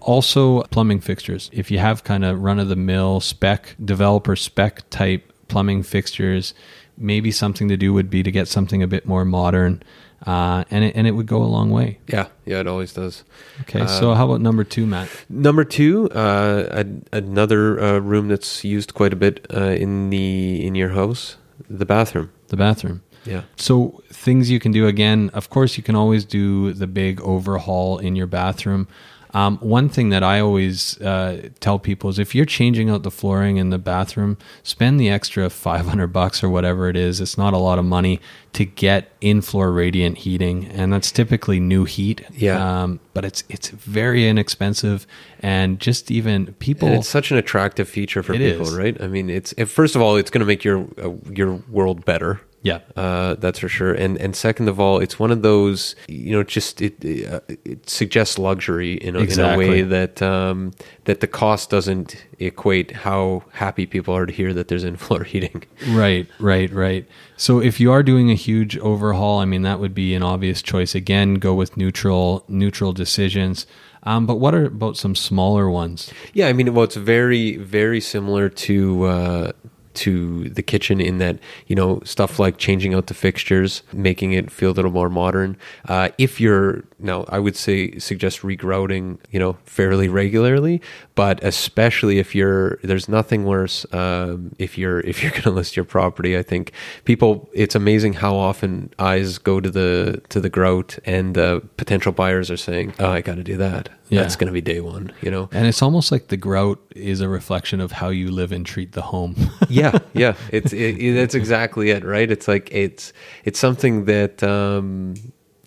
Also, 0.00 0.62
plumbing 0.64 1.00
fixtures. 1.00 1.48
If 1.52 1.70
you 1.70 1.78
have 1.78 2.04
kind 2.04 2.24
of 2.24 2.42
run 2.42 2.58
of 2.58 2.68
the 2.68 2.76
mill 2.76 3.20
spec 3.20 3.74
developer 3.82 4.36
spec 4.36 4.82
type 4.90 5.32
plumbing 5.48 5.82
fixtures, 5.82 6.52
maybe 6.98 7.30
something 7.30 7.68
to 7.68 7.76
do 7.76 7.92
would 7.94 8.10
be 8.10 8.22
to 8.22 8.30
get 8.30 8.46
something 8.48 8.82
a 8.82 8.86
bit 8.86 9.06
more 9.06 9.24
modern, 9.24 9.82
uh, 10.26 10.64
and 10.71 10.85
it, 10.85 10.97
and 10.97 11.07
it 11.07 11.12
would 11.12 11.26
go 11.26 11.43
a 11.43 11.45
long 11.45 11.71
way. 11.71 11.99
Yeah, 12.09 12.28
yeah, 12.47 12.61
it 12.61 12.66
always 12.66 12.93
does. 12.93 13.25
Okay, 13.62 13.87
so 13.87 14.14
how 14.14 14.25
about 14.26 14.40
number 14.40 14.64
two, 14.64 14.87
Matt? 14.87 15.09
Number 15.28 15.64
two, 15.64 16.09
uh, 16.11 16.66
an- 16.71 17.04
another 17.12 17.78
uh, 17.81 17.99
room 17.99 18.28
that's 18.28 18.64
used 18.64 18.95
quite 18.95 19.12
a 19.12 19.16
bit 19.16 19.47
uh, 19.54 19.61
in 19.76 20.11
the 20.11 20.64
in 20.66 20.75
your 20.75 20.90
house, 20.90 21.37
the 21.69 21.87
bathroom. 21.87 22.31
The 22.49 22.57
bathroom. 22.57 23.02
Yeah. 23.25 23.43
So 23.57 24.02
things 24.12 24.50
you 24.50 24.61
can 24.61 24.71
do 24.73 24.87
again. 24.87 25.31
Of 25.33 25.49
course, 25.49 25.76
you 25.78 25.83
can 25.83 25.95
always 25.97 26.25
do 26.26 26.73
the 26.75 26.87
big 26.87 27.21
overhaul 27.23 27.99
in 27.99 28.16
your 28.16 28.26
bathroom. 28.26 28.87
Um, 29.34 29.58
one 29.58 29.88
thing 29.88 30.10
that 30.10 30.22
I 30.22 30.38
always 30.38 31.00
uh, 31.00 31.48
tell 31.58 31.80
people 31.80 32.08
is 32.08 32.20
if 32.20 32.34
you're 32.34 32.44
changing 32.44 32.88
out 32.88 33.02
the 33.02 33.10
flooring 33.10 33.56
in 33.56 33.70
the 33.70 33.78
bathroom, 33.78 34.38
spend 34.62 35.00
the 35.00 35.10
extra 35.10 35.50
500 35.50 36.06
bucks 36.06 36.44
or 36.44 36.48
whatever 36.48 36.88
it 36.88 36.96
is. 36.96 37.20
It's 37.20 37.36
not 37.36 37.52
a 37.52 37.58
lot 37.58 37.80
of 37.80 37.84
money 37.84 38.20
to 38.52 38.64
get 38.64 39.10
in 39.20 39.40
floor 39.40 39.72
radiant 39.72 40.18
heating, 40.18 40.66
and 40.66 40.92
that's 40.92 41.10
typically 41.10 41.58
new 41.58 41.84
heat. 41.84 42.24
Yeah. 42.32 42.82
Um, 42.82 43.00
but 43.12 43.24
it's 43.24 43.42
it's 43.48 43.70
very 43.70 44.28
inexpensive, 44.28 45.06
and 45.40 45.80
just 45.80 46.10
even 46.12 46.54
people. 46.54 46.88
And 46.88 46.98
it's 46.98 47.08
such 47.08 47.32
an 47.32 47.36
attractive 47.36 47.88
feature 47.88 48.22
for 48.22 48.34
people, 48.34 48.68
is. 48.68 48.74
right? 48.74 49.00
I 49.02 49.08
mean, 49.08 49.28
it's 49.28 49.52
first 49.66 49.96
of 49.96 50.02
all, 50.02 50.16
it's 50.16 50.30
going 50.30 50.40
to 50.40 50.46
make 50.46 50.62
your 50.62 50.86
uh, 51.02 51.10
your 51.32 51.54
world 51.68 52.04
better. 52.04 52.40
Yeah. 52.64 52.80
uh, 52.97 53.35
that's 53.35 53.59
for 53.59 53.68
sure. 53.68 53.92
And 53.92 54.16
and 54.18 54.35
second 54.35 54.68
of 54.68 54.80
all, 54.80 54.99
it's 54.99 55.18
one 55.18 55.30
of 55.30 55.42
those 55.42 55.94
you 56.09 56.33
know 56.33 56.42
just 56.42 56.80
it 56.80 56.94
uh, 57.30 57.40
it 57.64 57.88
suggests 57.88 58.38
luxury 58.38 58.94
in 58.94 59.14
a, 59.14 59.21
in 59.21 59.38
a 59.38 59.56
way 59.56 59.83
that 59.83 60.23
um, 60.23 60.73
that 61.04 61.21
the 61.21 61.26
cost 61.26 61.68
doesn't 61.68 62.16
equate 62.38 62.90
how 62.92 63.44
happy 63.52 63.85
people 63.87 64.16
are 64.16 64.26
to 64.26 64.33
hear 64.33 64.54
that 64.54 64.68
there's 64.68 64.83
in 64.83 64.97
floor 64.97 65.25
heating. 65.33 65.62
Right, 65.90 66.26
right, 66.40 66.73
right. 66.73 67.06
So 67.37 67.61
if 67.61 67.78
you 67.80 67.92
are 67.92 68.02
doing 68.02 68.30
a 68.30 68.35
huge 68.35 68.78
overhaul, 68.78 69.40
I 69.40 69.44
mean 69.44 69.62
that 69.62 69.78
would 69.78 69.94
be 69.94 70.14
an 70.14 70.23
obvious 70.23 70.62
choice. 70.62 70.94
Again, 70.94 71.35
go 71.35 71.54
with 71.54 71.76
neutral 71.76 72.44
neutral 72.49 72.94
decisions. 72.94 73.66
Um, 74.04 74.26
but 74.26 74.37
what 74.37 74.54
are 74.54 74.66
about 74.66 74.97
some 74.97 75.14
smaller 75.14 75.71
ones? 75.71 76.12
Yeah, 76.35 76.49
I 76.49 76.52
mean, 76.52 76.75
well, 76.75 76.85
it's 76.85 76.97
very, 76.97 77.56
very 77.56 78.00
similar 78.00 78.50
to 78.50 79.04
uh, 79.04 79.52
to 79.94 80.48
the 80.50 80.62
kitchen 80.62 81.00
in 81.00 81.18
that 81.18 81.38
you 81.66 81.76
know 81.76 82.00
stuff 82.04 82.38
like 82.38 82.58
changing 82.58 82.94
out 82.94 83.06
the 83.06 83.14
fixtures, 83.14 83.82
making 83.92 84.32
it 84.32 84.50
feel 84.50 84.70
a 84.70 84.72
little 84.72 84.90
more 84.90 85.08
modern. 85.08 85.56
Uh, 85.88 86.10
if 86.18 86.40
you're 86.40 86.84
now, 86.98 87.24
I 87.28 87.38
would 87.38 87.56
say 87.56 87.98
suggest 87.98 88.40
regrouting, 88.40 89.18
you 89.30 89.38
know, 89.38 89.56
fairly 89.64 90.08
regularly, 90.08 90.80
but 91.14 91.42
especially 91.44 92.18
if 92.18 92.34
you're 92.34 92.76
there's 92.82 93.08
nothing 93.08 93.44
worse 93.44 93.86
um, 93.92 94.54
if 94.58 94.78
you're 94.78 95.00
if 95.00 95.22
you're 95.22 95.30
going 95.38 95.42
to 95.42 95.50
list 95.50 95.76
your 95.76 95.84
property. 95.84 96.36
I 96.36 96.42
think 96.42 96.72
people, 97.04 97.48
it's 97.52 97.74
amazing 97.74 98.14
how 98.14 98.36
often 98.36 98.92
eyes 98.98 99.38
go 99.38 99.60
to 99.60 99.70
the 99.70 100.22
to 100.30 100.40
the 100.40 100.50
grout 100.50 100.98
and 101.04 101.36
uh, 101.36 101.60
potential 101.76 102.12
buyers 102.12 102.50
are 102.50 102.56
saying, 102.56 102.94
"Oh, 102.98 103.10
I 103.10 103.20
got 103.20 103.36
to 103.36 103.44
do 103.44 103.56
that." 103.58 103.90
Yeah. 104.14 104.23
That's 104.23 104.37
going 104.37 104.47
to 104.47 104.52
be 104.52 104.61
day 104.61 104.80
one, 104.80 105.12
you 105.21 105.30
know. 105.30 105.49
And 105.52 105.66
it's 105.66 105.83
almost 105.83 106.12
like 106.12 106.28
the 106.28 106.37
grout 106.37 106.80
is 106.94 107.21
a 107.21 107.28
reflection 107.28 107.80
of 107.80 107.92
how 107.92 108.09
you 108.09 108.30
live 108.30 108.52
and 108.52 108.64
treat 108.64 108.92
the 108.92 109.02
home. 109.02 109.35
yeah 109.68 109.99
yeah 110.12 110.35
it's 110.50 110.73
it, 110.73 110.99
it, 110.99 111.14
that's 111.14 111.35
exactly 111.35 111.90
it 111.90 112.04
right 112.04 112.30
it's 112.30 112.47
like 112.47 112.68
it's 112.73 113.12
it's 113.44 113.59
something 113.59 114.04
that 114.04 114.42
um 114.42 115.14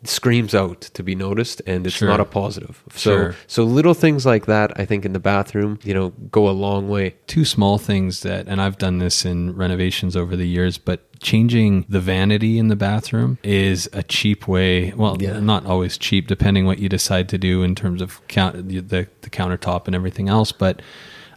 screams 0.03 0.53
out 0.55 0.81
to 0.81 1.03
be 1.03 1.15
noticed 1.15 1.61
and 1.65 1.85
it's 1.87 1.95
Sure. 1.95 2.07
not 2.07 2.19
a 2.19 2.25
positive 2.25 2.83
so 2.93 3.11
Sure. 3.17 3.35
so 3.47 3.63
little 3.63 3.93
things 3.93 4.25
like 4.25 4.45
that 4.45 4.71
i 4.79 4.85
think 4.85 5.05
in 5.05 5.13
the 5.13 5.19
bathroom 5.19 5.79
you 5.83 5.93
know 5.93 6.09
go 6.31 6.47
a 6.49 6.51
long 6.51 6.87
way 6.89 7.15
Two 7.27 7.43
small 7.45 7.77
things 7.77 8.21
that, 8.21 8.47
and 8.47 8.61
I've 8.61 8.77
done 8.77 8.99
this 8.99 9.25
in 9.25 9.53
renovations 9.55 10.15
over 10.15 10.35
the 10.37 10.47
years, 10.47 10.77
but 10.77 10.99
changing 11.19 11.85
the 11.89 11.99
vanity 11.99 12.57
in 12.57 12.67
the 12.69 12.75
bathroom 12.75 13.37
is 13.43 13.89
a 13.91 14.01
cheap 14.01 14.47
way. 14.47 14.91
Well, 14.95 15.17
Yeah. 15.19 15.39
not 15.41 15.65
always 15.65 15.97
cheap, 15.97 16.27
depending 16.27 16.65
what 16.65 16.79
you 16.79 16.87
decide 16.89 17.27
to 17.29 17.37
do 17.37 17.63
in 17.63 17.75
terms 17.75 18.01
of 18.01 18.25
count 18.29 18.69
the, 18.69 18.79
the, 18.79 19.07
the 19.21 19.29
countertop 19.29 19.87
and 19.87 19.95
everything 19.95 20.29
else. 20.29 20.51
But 20.53 20.81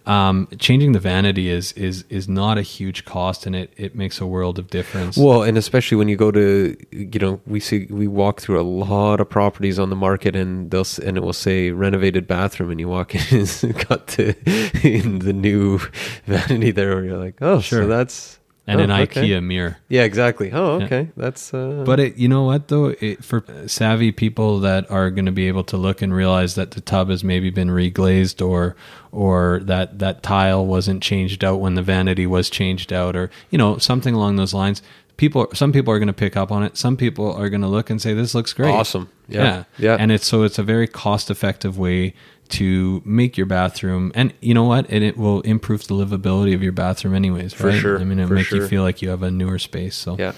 um, 0.06 0.48
changing 0.58 0.92
the 0.92 0.98
vanity 0.98 1.48
is 1.48 1.72
is 1.72 2.04
is 2.08 2.28
not 2.28 2.58
a 2.58 2.62
huge 2.62 3.04
cost, 3.04 3.46
and 3.46 3.54
it 3.54 3.72
it 3.76 3.94
makes 3.94 4.20
a 4.20 4.26
world 4.26 4.58
of 4.58 4.68
difference. 4.68 5.16
well 5.16 5.42
and 5.42 5.56
especially 5.58 5.96
when 5.96 6.08
you 6.08 6.16
go 6.16 6.30
to 6.32 6.76
you 6.90 7.18
know 7.20 7.40
we 7.46 7.60
see 7.60 7.86
we 7.90 8.08
walk 8.08 8.40
through 8.40 8.60
a 8.60 8.62
lot 8.64 9.20
of 9.20 9.28
properties 9.28 9.78
on 9.78 9.90
the 9.90 9.96
market 9.96 10.34
and 10.34 10.70
they'll 10.70 10.86
and 11.04 11.16
it 11.16 11.22
will 11.22 11.32
say 11.32 11.70
renovated 11.70 12.26
bathroom 12.26 12.70
and 12.70 12.80
you 12.80 12.88
walk 12.88 13.14
in 13.14 13.20
it's 13.40 13.62
got 13.88 14.06
the 14.08 14.34
in 14.82 15.20
the 15.20 15.32
new 15.32 15.78
vanity 16.26 16.70
there 16.72 16.94
where 16.96 17.04
you're 17.04 17.18
like 17.18 17.36
oh 17.42 17.60
Sure. 17.60 17.82
so 17.82 17.86
that's 17.86 18.39
and 18.66 18.80
oh, 18.80 18.84
an 18.84 18.90
okay. 18.90 19.22
IKEA 19.28 19.42
mirror. 19.42 19.78
yeah 19.88 20.02
exactly 20.02 20.50
oh 20.52 20.78
Yeah. 20.78 20.84
okay 20.84 21.08
that's 21.16 21.52
uh 21.54 21.82
But 21.86 21.98
it, 22.00 22.16
you 22.16 22.28
know 22.28 22.44
what 22.44 22.68
though, 22.68 22.94
it, 23.00 23.24
for 23.24 23.42
savvy 23.66 24.12
people 24.12 24.60
that 24.60 24.88
are 24.90 25.10
going 25.10 25.26
to 25.26 25.32
be 25.32 25.48
able 25.48 25.64
to 25.64 25.76
look 25.76 26.02
and 26.02 26.14
realize 26.14 26.54
that 26.54 26.72
the 26.72 26.80
tub 26.80 27.08
has 27.08 27.24
maybe 27.24 27.50
been 27.50 27.68
reglazed 27.68 28.46
or 28.46 28.76
or 29.12 29.60
that 29.64 29.98
that 29.98 30.22
tile 30.22 30.64
wasn't 30.66 31.02
changed 31.02 31.42
out 31.44 31.60
when 31.60 31.74
the 31.74 31.82
vanity 31.82 32.26
was 32.26 32.48
changed 32.50 32.92
out 32.92 33.16
or 33.16 33.30
you 33.50 33.58
know 33.58 33.78
something 33.78 34.14
along 34.14 34.36
those 34.36 34.54
lines. 34.54 34.82
People, 35.16 35.48
some 35.52 35.70
people 35.70 35.92
are 35.92 35.98
going 35.98 36.06
to 36.06 36.14
pick 36.14 36.34
up 36.34 36.50
on 36.50 36.62
it. 36.62 36.78
Some 36.78 36.96
people 36.96 37.30
are 37.34 37.50
going 37.50 37.60
to 37.60 37.66
look 37.68 37.90
and 37.90 38.00
say, 38.00 38.14
"This 38.14 38.34
looks 38.34 38.54
great, 38.54 38.70
Awesome. 38.72 39.10
Yeah. 39.28 39.64
Yeah. 39.76 39.96
And 40.00 40.10
it's 40.10 40.26
so 40.26 40.44
it's 40.44 40.58
a 40.58 40.62
very 40.62 40.86
cost 40.88 41.30
effective 41.30 41.76
way 41.78 42.14
to 42.50 43.02
make 43.04 43.36
your 43.36 43.46
bathroom, 43.46 44.12
and 44.14 44.32
you 44.40 44.54
know 44.54 44.64
what, 44.64 44.86
and 44.90 45.04
it 45.04 45.16
will 45.16 45.40
improve 45.42 45.86
the 45.86 45.94
livability 45.94 46.54
of 46.54 46.62
your 46.62 46.72
bathroom, 46.72 47.14
anyways. 47.14 47.58
right? 47.60 47.72
For 47.74 47.78
sure, 47.78 48.00
I 48.00 48.04
mean, 48.04 48.18
it 48.18 48.28
for 48.28 48.34
make 48.34 48.50
you 48.50 48.66
feel 48.66 48.82
like 48.82 49.02
you 49.02 49.10
have 49.10 49.22
a 49.22 49.30
newer 49.30 49.58
space. 49.58 49.94
So 49.94 50.16
Yeah. 50.18 50.32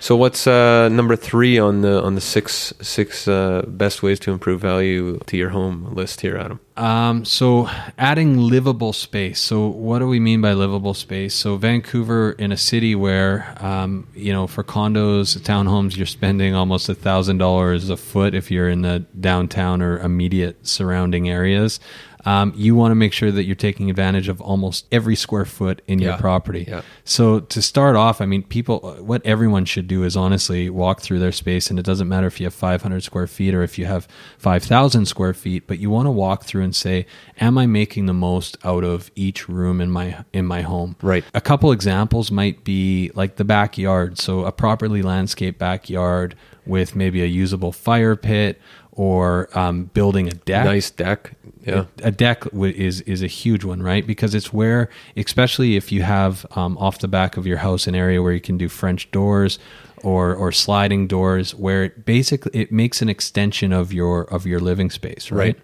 So 0.00 0.16
what's 0.16 0.46
uh, 0.46 0.88
number 0.88 1.16
three 1.16 1.58
on 1.58 1.82
the 1.82 2.02
on 2.02 2.14
the 2.14 2.20
six 2.20 2.72
six 2.80 3.28
uh, 3.28 3.62
best 3.66 4.02
ways 4.02 4.18
to 4.20 4.32
improve 4.32 4.60
value 4.60 5.18
to 5.26 5.36
your 5.36 5.50
home 5.50 5.94
list 5.94 6.20
here, 6.20 6.36
Adam? 6.36 6.60
Um, 6.78 7.24
so 7.24 7.68
adding 7.98 8.38
livable 8.38 8.92
space. 8.92 9.40
So 9.40 9.66
what 9.66 9.98
do 9.98 10.06
we 10.06 10.20
mean 10.20 10.40
by 10.40 10.52
livable 10.52 10.94
space? 10.94 11.34
So 11.34 11.56
Vancouver, 11.56 12.32
in 12.32 12.52
a 12.52 12.56
city 12.56 12.94
where, 12.94 13.52
um, 13.58 14.06
you 14.14 14.32
know, 14.32 14.46
for 14.46 14.62
condos, 14.62 15.36
townhomes, 15.38 15.96
you're 15.96 16.06
spending 16.06 16.54
almost 16.54 16.88
a 16.88 16.94
thousand 16.94 17.38
dollars 17.38 17.90
a 17.90 17.96
foot 17.96 18.32
if 18.32 18.52
you're 18.52 18.68
in 18.68 18.82
the 18.82 19.00
downtown 19.18 19.82
or 19.82 19.98
immediate 19.98 20.68
surrounding 20.68 21.28
areas. 21.28 21.80
Um, 22.24 22.52
you 22.56 22.74
want 22.74 22.90
to 22.90 22.94
make 22.96 23.12
sure 23.12 23.30
that 23.30 23.44
you're 23.44 23.56
taking 23.56 23.90
advantage 23.90 24.28
of 24.28 24.40
almost 24.40 24.86
every 24.90 25.16
square 25.16 25.44
foot 25.44 25.82
in 25.86 25.98
your 25.98 26.16
property. 26.16 26.66
Yeah. 26.68 26.82
So 27.04 27.40
to 27.40 27.62
start 27.62 27.96
off, 27.96 28.20
I 28.20 28.26
mean, 28.26 28.42
people, 28.42 28.96
what 29.00 29.24
everyone 29.24 29.64
should 29.64 29.86
do 29.86 30.04
is 30.04 30.16
honestly 30.16 30.68
walk 30.68 31.00
through 31.00 31.20
their 31.20 31.32
space, 31.32 31.70
and 31.70 31.78
it 31.78 31.84
doesn't 31.84 32.08
matter 32.08 32.26
if 32.26 32.40
you 32.40 32.46
have 32.46 32.54
500 32.54 33.02
square 33.02 33.26
feet 33.26 33.54
or 33.54 33.62
if 33.62 33.78
you 33.78 33.86
have 33.86 34.08
5,000 34.38 35.06
square 35.06 35.34
feet, 35.34 35.66
but 35.66 35.78
you 35.78 35.90
want 35.90 36.06
to 36.06 36.10
walk 36.10 36.44
through 36.44 36.62
and 36.62 36.74
say, 36.74 37.06
"Am 37.40 37.56
I 37.56 37.66
making 37.66 38.06
the 38.06 38.14
most 38.14 38.56
out 38.64 38.84
of 38.84 39.10
each 39.14 39.48
room 39.48 39.80
in 39.80 39.90
my 39.90 40.24
in 40.32 40.44
my 40.44 40.62
home?" 40.62 40.96
Right. 41.02 41.24
A 41.34 41.40
couple 41.40 41.70
examples 41.72 42.30
might 42.30 42.64
be 42.64 43.10
like 43.14 43.36
the 43.36 43.44
backyard, 43.44 44.18
so 44.18 44.44
a 44.44 44.52
properly 44.52 45.02
landscaped 45.02 45.58
backyard 45.58 46.34
with 46.66 46.94
maybe 46.94 47.22
a 47.22 47.26
usable 47.26 47.72
fire 47.72 48.14
pit 48.14 48.60
or 48.98 49.48
um, 49.56 49.84
building 49.94 50.26
a 50.26 50.32
deck 50.32 50.64
Nice 50.64 50.90
deck. 50.90 51.32
Yeah. 51.64 51.84
a 52.02 52.10
deck 52.10 52.42
w- 52.50 52.74
is 52.76 53.00
is 53.02 53.22
a 53.22 53.28
huge 53.28 53.62
one, 53.64 53.80
right? 53.80 54.04
Because 54.04 54.34
it's 54.34 54.52
where, 54.52 54.88
especially 55.16 55.76
if 55.76 55.92
you 55.92 56.02
have 56.02 56.44
um, 56.56 56.76
off 56.78 56.98
the 56.98 57.06
back 57.08 57.36
of 57.36 57.46
your 57.46 57.58
house 57.58 57.86
an 57.86 57.94
area 57.94 58.20
where 58.20 58.32
you 58.32 58.40
can 58.40 58.58
do 58.58 58.68
French 58.68 59.08
doors 59.12 59.60
or 60.02 60.34
or 60.34 60.50
sliding 60.50 61.06
doors, 61.06 61.54
where 61.54 61.84
it 61.84 62.04
basically 62.04 62.50
it 62.60 62.72
makes 62.72 63.00
an 63.00 63.08
extension 63.08 63.72
of 63.72 63.92
your 63.92 64.22
of 64.24 64.46
your 64.46 64.58
living 64.58 64.90
space, 64.90 65.30
right? 65.30 65.56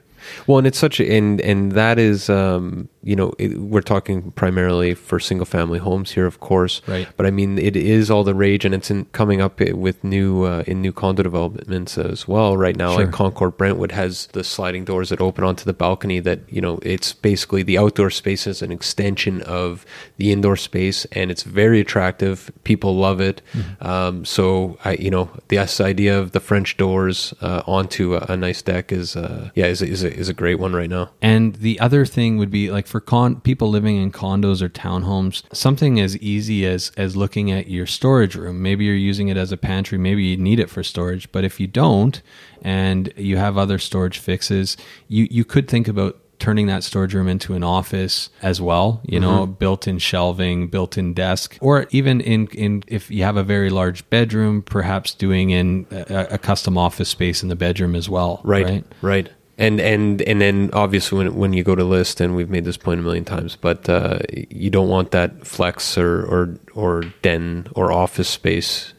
Well, 0.46 0.58
and 0.58 0.66
it's 0.66 0.78
such 0.78 1.00
a, 1.00 1.10
and 1.16 1.40
and 1.40 1.72
that 1.72 1.98
is 1.98 2.28
um, 2.30 2.88
you 3.02 3.16
know 3.16 3.32
it, 3.38 3.58
we're 3.58 3.82
talking 3.82 4.30
primarily 4.32 4.94
for 4.94 5.20
single 5.20 5.46
family 5.46 5.78
homes 5.78 6.12
here, 6.12 6.26
of 6.26 6.40
course. 6.40 6.82
Right. 6.86 7.08
But 7.16 7.26
I 7.26 7.30
mean, 7.30 7.58
it 7.58 7.76
is 7.76 8.10
all 8.10 8.24
the 8.24 8.34
rage, 8.34 8.64
and 8.64 8.74
it's 8.74 8.90
in, 8.90 9.04
coming 9.06 9.40
up 9.40 9.60
with 9.60 10.02
new 10.04 10.44
uh, 10.44 10.64
in 10.66 10.80
new 10.82 10.92
condo 10.92 11.22
developments 11.22 11.98
as 11.98 12.26
well. 12.28 12.56
Right 12.56 12.76
now, 12.76 12.94
Sure. 12.94 13.04
like 13.04 13.12
Concord 13.12 13.56
Brentwood 13.56 13.92
has 13.92 14.26
the 14.28 14.44
sliding 14.44 14.84
doors 14.84 15.08
that 15.10 15.20
open 15.20 15.44
onto 15.44 15.64
the 15.64 15.72
balcony. 15.72 16.20
That 16.20 16.40
you 16.48 16.60
know, 16.60 16.78
it's 16.82 17.12
basically 17.12 17.62
the 17.62 17.78
outdoor 17.78 18.10
space 18.10 18.46
is 18.46 18.62
an 18.62 18.72
extension 18.72 19.42
of 19.42 19.84
the 20.16 20.32
indoor 20.32 20.56
space, 20.56 21.04
and 21.12 21.30
it's 21.30 21.42
very 21.42 21.80
attractive. 21.80 22.50
People 22.64 22.96
love 22.96 23.20
it. 23.20 23.42
Mm-hmm. 23.52 23.86
Um, 23.86 24.24
so 24.24 24.78
I, 24.84 24.92
you 24.94 25.10
know, 25.10 25.30
this 25.48 25.80
idea 25.80 26.18
of 26.18 26.32
the 26.32 26.40
French 26.40 26.76
doors 26.76 27.34
uh, 27.40 27.62
onto 27.66 28.14
a, 28.14 28.26
a 28.28 28.36
nice 28.36 28.62
deck 28.62 28.92
is, 28.92 29.16
uh, 29.16 29.50
yeah, 29.54 29.66
is 29.66 29.82
is 29.82 30.02
a, 30.02 30.12
is 30.14 30.28
a 30.28 30.34
great 30.34 30.58
one 30.58 30.72
right 30.74 30.90
now. 30.90 31.10
And 31.20 31.56
the 31.56 31.78
other 31.80 32.06
thing 32.06 32.36
would 32.38 32.50
be 32.50 32.70
like 32.70 32.86
for 32.86 33.00
con- 33.00 33.40
people 33.40 33.68
living 33.68 33.96
in 33.96 34.12
condos 34.12 34.62
or 34.62 34.68
townhomes, 34.68 35.42
something 35.52 36.00
as 36.00 36.16
easy 36.18 36.66
as 36.66 36.92
as 36.96 37.16
looking 37.16 37.50
at 37.50 37.68
your 37.68 37.86
storage 37.86 38.34
room. 38.34 38.62
Maybe 38.62 38.84
you're 38.84 38.94
using 38.94 39.28
it 39.28 39.36
as 39.36 39.52
a 39.52 39.56
pantry, 39.56 39.98
maybe 39.98 40.24
you 40.24 40.36
need 40.36 40.58
it 40.58 40.70
for 40.70 40.82
storage, 40.82 41.30
but 41.32 41.44
if 41.44 41.60
you 41.60 41.66
don't 41.66 42.22
and 42.62 43.12
you 43.16 43.36
have 43.36 43.58
other 43.58 43.78
storage 43.78 44.18
fixes, 44.18 44.76
you 45.08 45.28
you 45.30 45.44
could 45.44 45.68
think 45.68 45.88
about 45.88 46.18
turning 46.38 46.66
that 46.66 46.84
storage 46.84 47.14
room 47.14 47.28
into 47.28 47.54
an 47.54 47.62
office 47.62 48.28
as 48.42 48.60
well. 48.60 49.00
You 49.04 49.20
know, 49.20 49.46
mm-hmm. 49.46 49.52
built-in 49.52 49.98
shelving, 49.98 50.68
built-in 50.68 51.14
desk, 51.14 51.56
or 51.60 51.86
even 51.90 52.20
in 52.20 52.48
in 52.48 52.82
if 52.86 53.10
you 53.10 53.22
have 53.22 53.36
a 53.36 53.42
very 53.42 53.70
large 53.70 54.08
bedroom, 54.10 54.62
perhaps 54.62 55.14
doing 55.14 55.50
in 55.50 55.86
a, 55.90 56.28
a 56.32 56.38
custom 56.38 56.76
office 56.76 57.08
space 57.08 57.42
in 57.42 57.48
the 57.48 57.56
bedroom 57.56 57.94
as 57.94 58.08
well. 58.08 58.40
right 58.44 58.64
Right. 58.64 58.84
right, 59.02 59.28
And 59.56 59.80
and 59.80 60.20
and 60.22 60.40
then 60.40 60.70
obviously 60.72 61.18
when 61.18 61.34
when 61.36 61.52
you 61.52 61.62
go 61.62 61.74
to 61.74 61.84
list, 61.84 62.20
and 62.20 62.34
we've 62.34 62.50
made 62.50 62.64
this 62.64 62.76
point 62.76 62.98
a 63.00 63.02
million 63.02 63.24
times, 63.24 63.56
but 63.56 63.88
uh, 63.88 64.18
you 64.50 64.68
don't 64.68 64.88
want 64.88 65.12
that 65.12 65.46
flex 65.46 65.96
or 65.96 66.24
or 66.24 66.58
or 66.74 67.02
den 67.22 67.68
or 67.74 67.92
office 67.92 68.28
space 68.28 68.94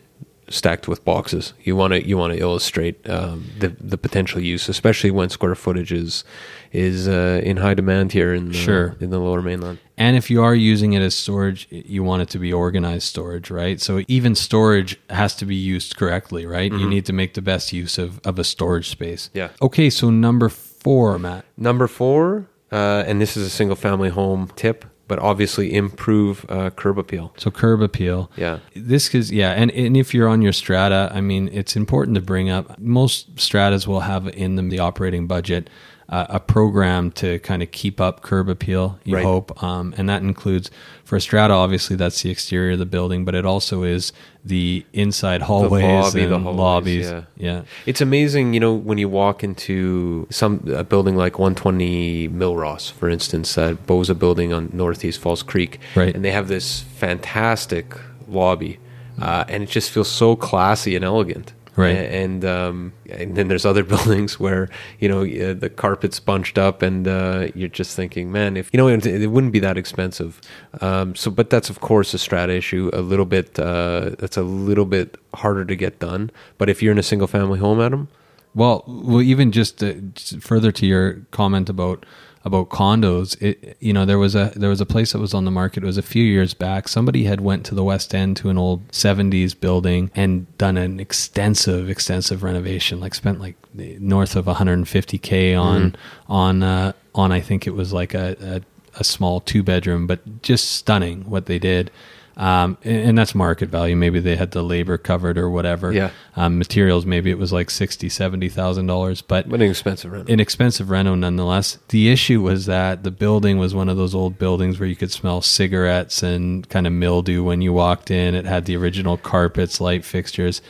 stacked 0.50 0.88
with 0.88 1.04
boxes. 1.04 1.54
You 1.64 1.76
want 1.76 1.94
to 1.94 2.08
you 2.08 2.18
want 2.18 2.34
to 2.34 2.40
illustrate 2.40 3.08
um, 3.10 3.50
the 3.60 3.70
the 3.80 3.98
potential 3.98 4.40
use, 4.42 4.70
especially 4.70 5.12
when 5.12 5.30
square 5.30 5.56
footage 5.56 5.92
is 5.92 6.24
is 6.72 7.08
uh, 7.08 7.42
in 7.44 7.58
high 7.58 7.74
demand 7.74 8.12
here 8.12 8.34
in 8.34 8.50
the, 8.50 8.54
Sure. 8.54 8.96
in 9.00 9.10
the 9.10 9.20
Lower 9.20 9.42
Mainland. 9.42 9.80
And 9.98 10.18
if 10.18 10.30
you 10.30 10.44
are 10.44 10.54
using 10.54 10.92
it 10.94 11.02
as 11.02 11.16
storage, 11.16 11.68
you 11.70 12.04
want 12.04 12.22
it 12.22 12.30
to 12.30 12.38
be 12.40 12.52
organized 12.52 13.04
storage, 13.04 13.50
right? 13.50 13.80
So 13.80 14.04
even 14.10 14.36
storage 14.36 15.00
has 15.10 15.36
to 15.38 15.46
be 15.46 15.56
used 15.56 15.96
correctly, 15.96 16.46
right? 16.46 16.70
You 16.72 16.86
need 16.90 17.06
to 17.06 17.14
make 17.14 17.34
the 17.34 17.42
best 17.42 17.72
use 17.72 17.98
of, 17.98 18.20
of 18.26 18.38
a 18.40 18.44
storage 18.44 18.90
space. 18.90 19.30
Yeah. 19.34 19.50
Okay, 19.62 19.90
so 19.90 20.10
number 20.10 20.50
four, 20.50 21.18
Matt. 21.18 21.46
Number 21.56 21.88
four, 21.88 22.48
uh, 22.74 23.06
and 23.08 23.22
this 23.22 23.38
is 23.38 23.48
a 23.48 23.50
single 23.50 23.78
family 23.78 24.10
home 24.10 24.52
tip, 24.58 24.84
but 25.08 25.20
obviously 25.20 25.74
improve 25.74 26.46
uh, 26.50 26.70
curb 26.72 26.98
appeal. 26.98 27.34
So 27.38 27.52
curb 27.52 27.82
appeal. 27.82 28.32
Yeah. 28.36 28.60
This 28.76 29.14
is 29.14 29.32
yeah, 29.32 29.52
and, 29.52 29.72
and 29.72 29.96
if 29.96 30.14
you're 30.14 30.28
on 30.28 30.42
your 30.42 30.54
strata, 30.54 31.12
I 31.14 31.22
mean, 31.22 31.50
it's 31.52 31.76
important 31.76 32.16
to 32.16 32.22
bring 32.22 32.50
up. 32.50 32.80
Most 32.80 33.40
stratas 33.40 33.88
will 33.88 34.02
have 34.02 34.28
in 34.30 34.56
them 34.56 34.70
the 34.70 34.80
operating 34.80 35.28
budget 35.28 35.70
uh, 36.08 36.26
a 36.30 36.40
program 36.40 37.10
to 37.12 37.40
kind 37.40 37.64
of 37.64 37.72
keep 37.72 38.00
up 38.00 38.22
curb 38.22 38.48
appeal. 38.48 39.00
You 39.04 39.16
Right. 39.16 39.26
hope, 39.26 39.64
um, 39.64 39.94
and 39.98 40.08
that 40.08 40.22
includes 40.22 40.70
for 41.04 41.16
a 41.16 41.22
strata. 41.22 41.54
Obviously, 41.54 41.96
that's 41.96 42.22
the 42.22 42.30
exterior 42.30 42.74
of 42.74 42.80
the 42.80 42.86
building, 42.86 43.26
but 43.26 43.34
it 43.34 43.46
also 43.46 43.82
is 43.84 44.14
the 44.44 44.86
inside 44.94 45.42
hallways 45.42 45.84
lobby, 45.84 46.24
and 46.24 46.32
the 46.32 46.38
hallways, 46.40 46.60
lobbies. 46.60 47.06
yeah. 47.10 47.22
yeah. 47.38 47.62
It's 47.88 48.02
amazing, 48.02 48.54
you 48.54 48.60
know, 48.60 48.74
when 48.74 49.00
you 49.00 49.10
walk 49.10 49.44
into 49.44 50.28
some 50.30 50.64
a 50.72 50.84
building 50.84 51.16
like 51.16 51.40
120 51.40 52.30
Milross, 52.30 52.92
for 52.92 53.10
instance, 53.10 53.58
uh, 53.58 53.74
Bosa 53.88 54.18
building 54.18 54.54
on 54.54 54.70
Northeast 54.74 55.20
False 55.20 55.42
Creek, 55.42 55.80
Right. 55.96 56.14
and 56.14 56.24
they 56.24 56.32
have 56.32 56.48
this 56.48 56.82
fantastic 56.98 57.96
lobby, 58.28 58.78
uh, 59.20 59.46
and 59.48 59.64
it 59.64 59.70
just 59.70 59.90
feels 59.90 60.08
so 60.10 60.36
classy 60.36 60.96
and 60.96 61.04
elegant. 61.04 61.54
Right. 61.78 61.98
And 61.98 62.46
um, 62.46 62.94
and 63.10 63.36
then 63.36 63.50
there's 63.50 63.66
other 63.66 63.84
buildings 63.94 64.40
where 64.40 64.70
you 65.00 65.10
know 65.10 65.26
the 65.54 65.70
carpet's 65.70 66.20
bunched 66.22 66.58
up, 66.58 66.82
and 66.82 67.08
uh, 67.08 67.50
you're 67.54 67.68
just 67.68 67.96
thinking, 67.96 68.32
man, 68.32 68.56
if 68.56 68.70
you 68.74 68.78
know, 68.78 68.88
it, 68.88 69.06
it 69.06 69.28
wouldn't 69.28 69.52
be 69.52 69.60
that 69.60 69.78
expensive. 69.78 70.40
Um, 70.82 71.16
so, 71.16 71.30
but 71.32 71.50
that's 71.50 71.70
of 71.70 71.82
course 71.82 72.14
a 72.14 72.18
strata 72.18 72.54
issue, 72.54 72.90
a 72.94 73.02
little 73.02 73.26
bit. 73.26 73.60
Uh, 73.60 74.12
that's 74.20 74.38
a 74.38 74.44
little 74.44 74.86
bit 74.86 75.18
harder 75.34 75.66
to 75.66 75.76
get 75.76 76.00
done. 76.00 76.32
But 76.58 76.70
if 76.70 76.82
you're 76.82 76.94
in 76.94 77.00
a 77.00 77.04
single 77.04 77.28
family 77.28 77.60
home, 77.60 77.82
Adam, 77.82 78.08
Well, 78.54 78.84
well, 78.88 79.22
even 79.22 79.52
just, 79.52 79.84
uh, 79.84 79.94
just 80.14 80.42
further 80.42 80.72
to 80.72 80.86
your 80.86 81.16
comment 81.32 81.70
about 81.70 82.06
about 82.46 82.70
condos, 82.70 83.42
it 83.42 83.76
you 83.80 83.92
know 83.92 84.06
there 84.06 84.20
was 84.20 84.36
a 84.36 84.54
there 84.56 84.70
was 84.70 84.80
a 84.80 84.86
place 84.86 85.12
that 85.14 85.20
was 85.20 85.34
on 85.34 85.46
the 85.46 85.52
market. 85.52 85.84
It 85.84 85.88
was 85.88 85.98
a 85.98 86.04
few 86.04 86.24
years 86.24 86.54
back. 86.54 86.88
Somebody 86.88 87.24
had 87.24 87.42
went 87.42 87.66
to 87.66 87.76
the 87.76 87.84
West 87.84 88.14
End 88.14 88.38
to 88.38 88.50
an 88.50 88.58
old 88.58 88.88
'70s 88.90 89.60
building 89.60 90.12
and 90.16 90.56
done 90.60 90.78
an 90.78 91.00
extensive 91.00 91.90
extensive 91.90 92.44
renovation. 92.44 93.00
Like 93.00 93.16
spent 93.16 93.42
like 93.42 93.56
north 93.74 94.36
of 94.36 94.46
150k 94.46 95.60
on 95.60 95.96
on 96.30 96.62
uh, 96.62 96.94
on 97.16 97.32
I 97.32 97.42
think 97.42 97.66
it 97.66 97.72
was 97.72 97.92
like 97.92 98.14
a, 98.14 98.38
a 98.40 98.62
a 99.00 99.04
small 99.04 99.42
two 99.42 99.64
bedroom, 99.64 100.06
but 100.06 100.44
just 100.44 100.72
stunning 100.72 101.28
what 101.30 101.48
they 101.48 101.60
did. 101.60 101.92
Um, 102.38 102.78
and, 102.84 103.10
and 103.10 103.18
that's 103.18 103.34
market 103.34 103.70
value. 103.70 103.96
Maybe 103.96 104.20
they 104.20 104.36
had 104.36 104.52
the 104.52 104.62
labor 104.64 104.98
covered 104.98 105.38
or 105.38 105.50
whatever. 105.50 105.92
Yeah. 105.92 106.12
Um, 106.36 106.58
materials, 106.58 107.06
maybe 107.06 107.32
it 107.32 107.38
was 107.38 107.54
like 107.54 107.70
sixty, 107.70 108.10
seventy 108.10 108.50
thousand 108.50 108.88
dollars, 108.88 109.22
but 109.22 109.46
an 109.46 109.62
expensive 109.62 110.12
rent. 110.12 110.30
an 110.30 110.40
expensive 110.40 110.90
reno 110.90 111.16
nonetheless. 111.16 111.78
The 111.90 112.10
issue 112.10 112.42
was 112.42 112.66
that 112.66 113.04
the 113.04 113.12
building 113.12 113.58
was 113.58 113.74
one 113.74 113.88
of 113.88 113.96
those 113.98 114.14
old 114.14 114.38
buildings 114.38 114.80
where 114.80 114.90
you 114.90 114.96
could 114.96 115.12
smell 115.12 115.42
cigarettes 115.42 116.24
and 116.24 116.68
kind 116.68 116.86
of 116.86 116.94
mildew 116.94 117.44
when 117.44 117.62
you 117.62 117.72
walked 117.72 118.12
in. 118.12 118.36
It 118.36 118.46
had 118.46 118.66
the 118.66 118.76
original 118.76 119.18
carpets, 119.18 119.80
light 119.80 120.04
fixtures, 120.04 120.62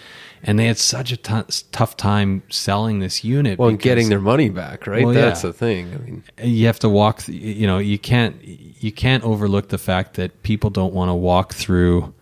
and 0.46 0.58
they 0.58 0.66
had 0.68 0.78
such 0.78 1.12
a 1.12 1.18
t- 1.18 1.64
tough 1.72 1.98
time 1.98 2.44
selling 2.50 3.00
this 3.00 3.24
unit. 3.24 3.60
well, 3.60 3.70
and 3.70 3.80
getting 3.80 4.10
their 4.10 4.22
money 4.22 4.50
back, 4.50 4.88
right? 4.88 5.04
Well, 5.04 5.14
That's 5.14 5.44
yeah. 5.44 5.50
the 5.50 5.54
thing. 5.54 5.94
I 5.94 5.98
mean, 5.98 6.24
you 6.42 6.68
have 6.68 6.80
to 6.80 6.90
walk 6.90 7.24
th- 7.24 7.38
you 7.58 7.68
know 7.68 7.80
you 7.80 8.00
can't 8.00 8.36
you 8.44 8.92
can't 8.92 9.24
overlook 9.24 9.70
the 9.70 9.78
fact 9.78 10.14
that 10.16 10.44
people 10.44 10.70
don't 10.70 10.94
want 10.94 11.10
to 11.10 11.16
walk 11.16 11.54
through 11.54 12.14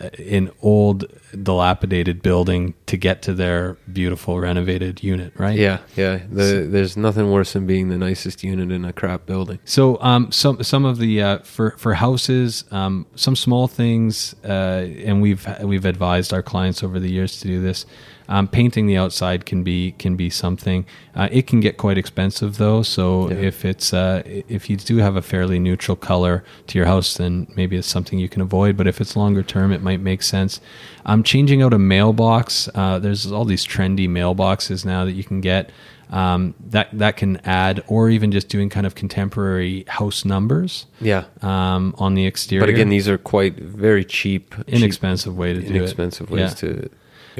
an 0.00 0.50
old 0.62 1.06
dilapidated 1.42 2.22
building 2.22 2.74
to 2.86 2.96
get 2.96 3.20
to 3.22 3.34
their 3.34 3.76
beautiful 3.92 4.38
renovated 4.38 5.02
unit 5.02 5.32
right 5.36 5.58
yeah, 5.58 5.78
yeah. 5.96 6.20
The, 6.30 6.66
there's 6.70 6.96
nothing 6.96 7.30
worse 7.30 7.52
than 7.52 7.66
being 7.66 7.88
the 7.88 7.98
nicest 7.98 8.44
unit 8.44 8.70
in 8.70 8.84
a 8.84 8.92
crap 8.92 9.26
building. 9.26 9.58
so 9.64 10.00
um, 10.00 10.30
some 10.30 10.62
some 10.62 10.84
of 10.84 10.98
the 10.98 11.22
uh, 11.22 11.38
for 11.38 11.72
for 11.72 11.94
houses, 11.94 12.64
um, 12.70 13.06
some 13.14 13.36
small 13.36 13.66
things, 13.66 14.34
uh, 14.44 14.86
and 15.04 15.20
we've 15.20 15.46
we've 15.62 15.84
advised 15.84 16.32
our 16.32 16.42
clients 16.42 16.82
over 16.82 16.98
the 16.98 17.10
years 17.10 17.40
to 17.40 17.48
do 17.48 17.60
this. 17.60 17.86
Um, 18.30 18.46
painting 18.46 18.86
the 18.86 18.96
outside 18.98 19.46
can 19.46 19.62
be 19.64 19.92
can 19.92 20.14
be 20.14 20.28
something. 20.28 20.84
Uh, 21.16 21.28
it 21.32 21.46
can 21.46 21.60
get 21.60 21.78
quite 21.78 21.96
expensive 21.96 22.58
though. 22.58 22.82
So 22.82 23.30
Yeah. 23.30 23.36
if 23.36 23.64
it's 23.64 23.94
uh, 23.94 24.22
if 24.26 24.68
you 24.68 24.76
do 24.76 24.98
have 24.98 25.16
a 25.16 25.22
fairly 25.22 25.58
neutral 25.58 25.96
color 25.96 26.44
to 26.66 26.78
your 26.78 26.86
house, 26.86 27.16
then 27.16 27.46
maybe 27.56 27.76
it's 27.76 27.88
something 27.88 28.18
you 28.18 28.28
can 28.28 28.42
avoid. 28.42 28.76
But 28.76 28.86
if 28.86 29.00
it's 29.00 29.16
longer 29.16 29.42
term, 29.42 29.72
it 29.72 29.82
might 29.82 30.00
make 30.00 30.22
sense. 30.22 30.60
Um, 31.06 31.22
changing 31.22 31.62
out 31.62 31.72
a 31.72 31.78
mailbox. 31.78 32.68
Uh, 32.74 32.98
there's 32.98 33.32
all 33.32 33.46
these 33.46 33.66
trendy 33.66 34.06
mailboxes 34.08 34.84
now 34.84 35.06
that 35.06 35.12
you 35.12 35.24
can 35.24 35.40
get 35.40 35.70
um, 36.10 36.54
that 36.70 36.88
that 36.98 37.16
can 37.16 37.36
add, 37.44 37.82
or 37.86 38.08
even 38.10 38.30
just 38.32 38.48
doing 38.50 38.68
kind 38.68 38.86
of 38.86 38.94
contemporary 38.94 39.84
house 39.88 40.24
numbers 40.26 40.86
Yeah. 41.00 41.24
um, 41.42 41.94
on 41.98 42.14
the 42.14 42.26
exterior. 42.26 42.60
But 42.62 42.70
again, 42.70 42.88
these 42.90 43.08
are 43.08 43.18
quite 43.18 43.56
very 43.58 44.04
cheap, 44.04 44.54
cheap 44.54 44.68
inexpensive 44.68 45.36
way 45.36 45.52
to 45.54 45.60
do 45.60 45.66
it. 45.66 45.76
inexpensive 45.76 46.30
ways 46.30 46.40
Yeah. 46.62 46.68
to 46.68 46.90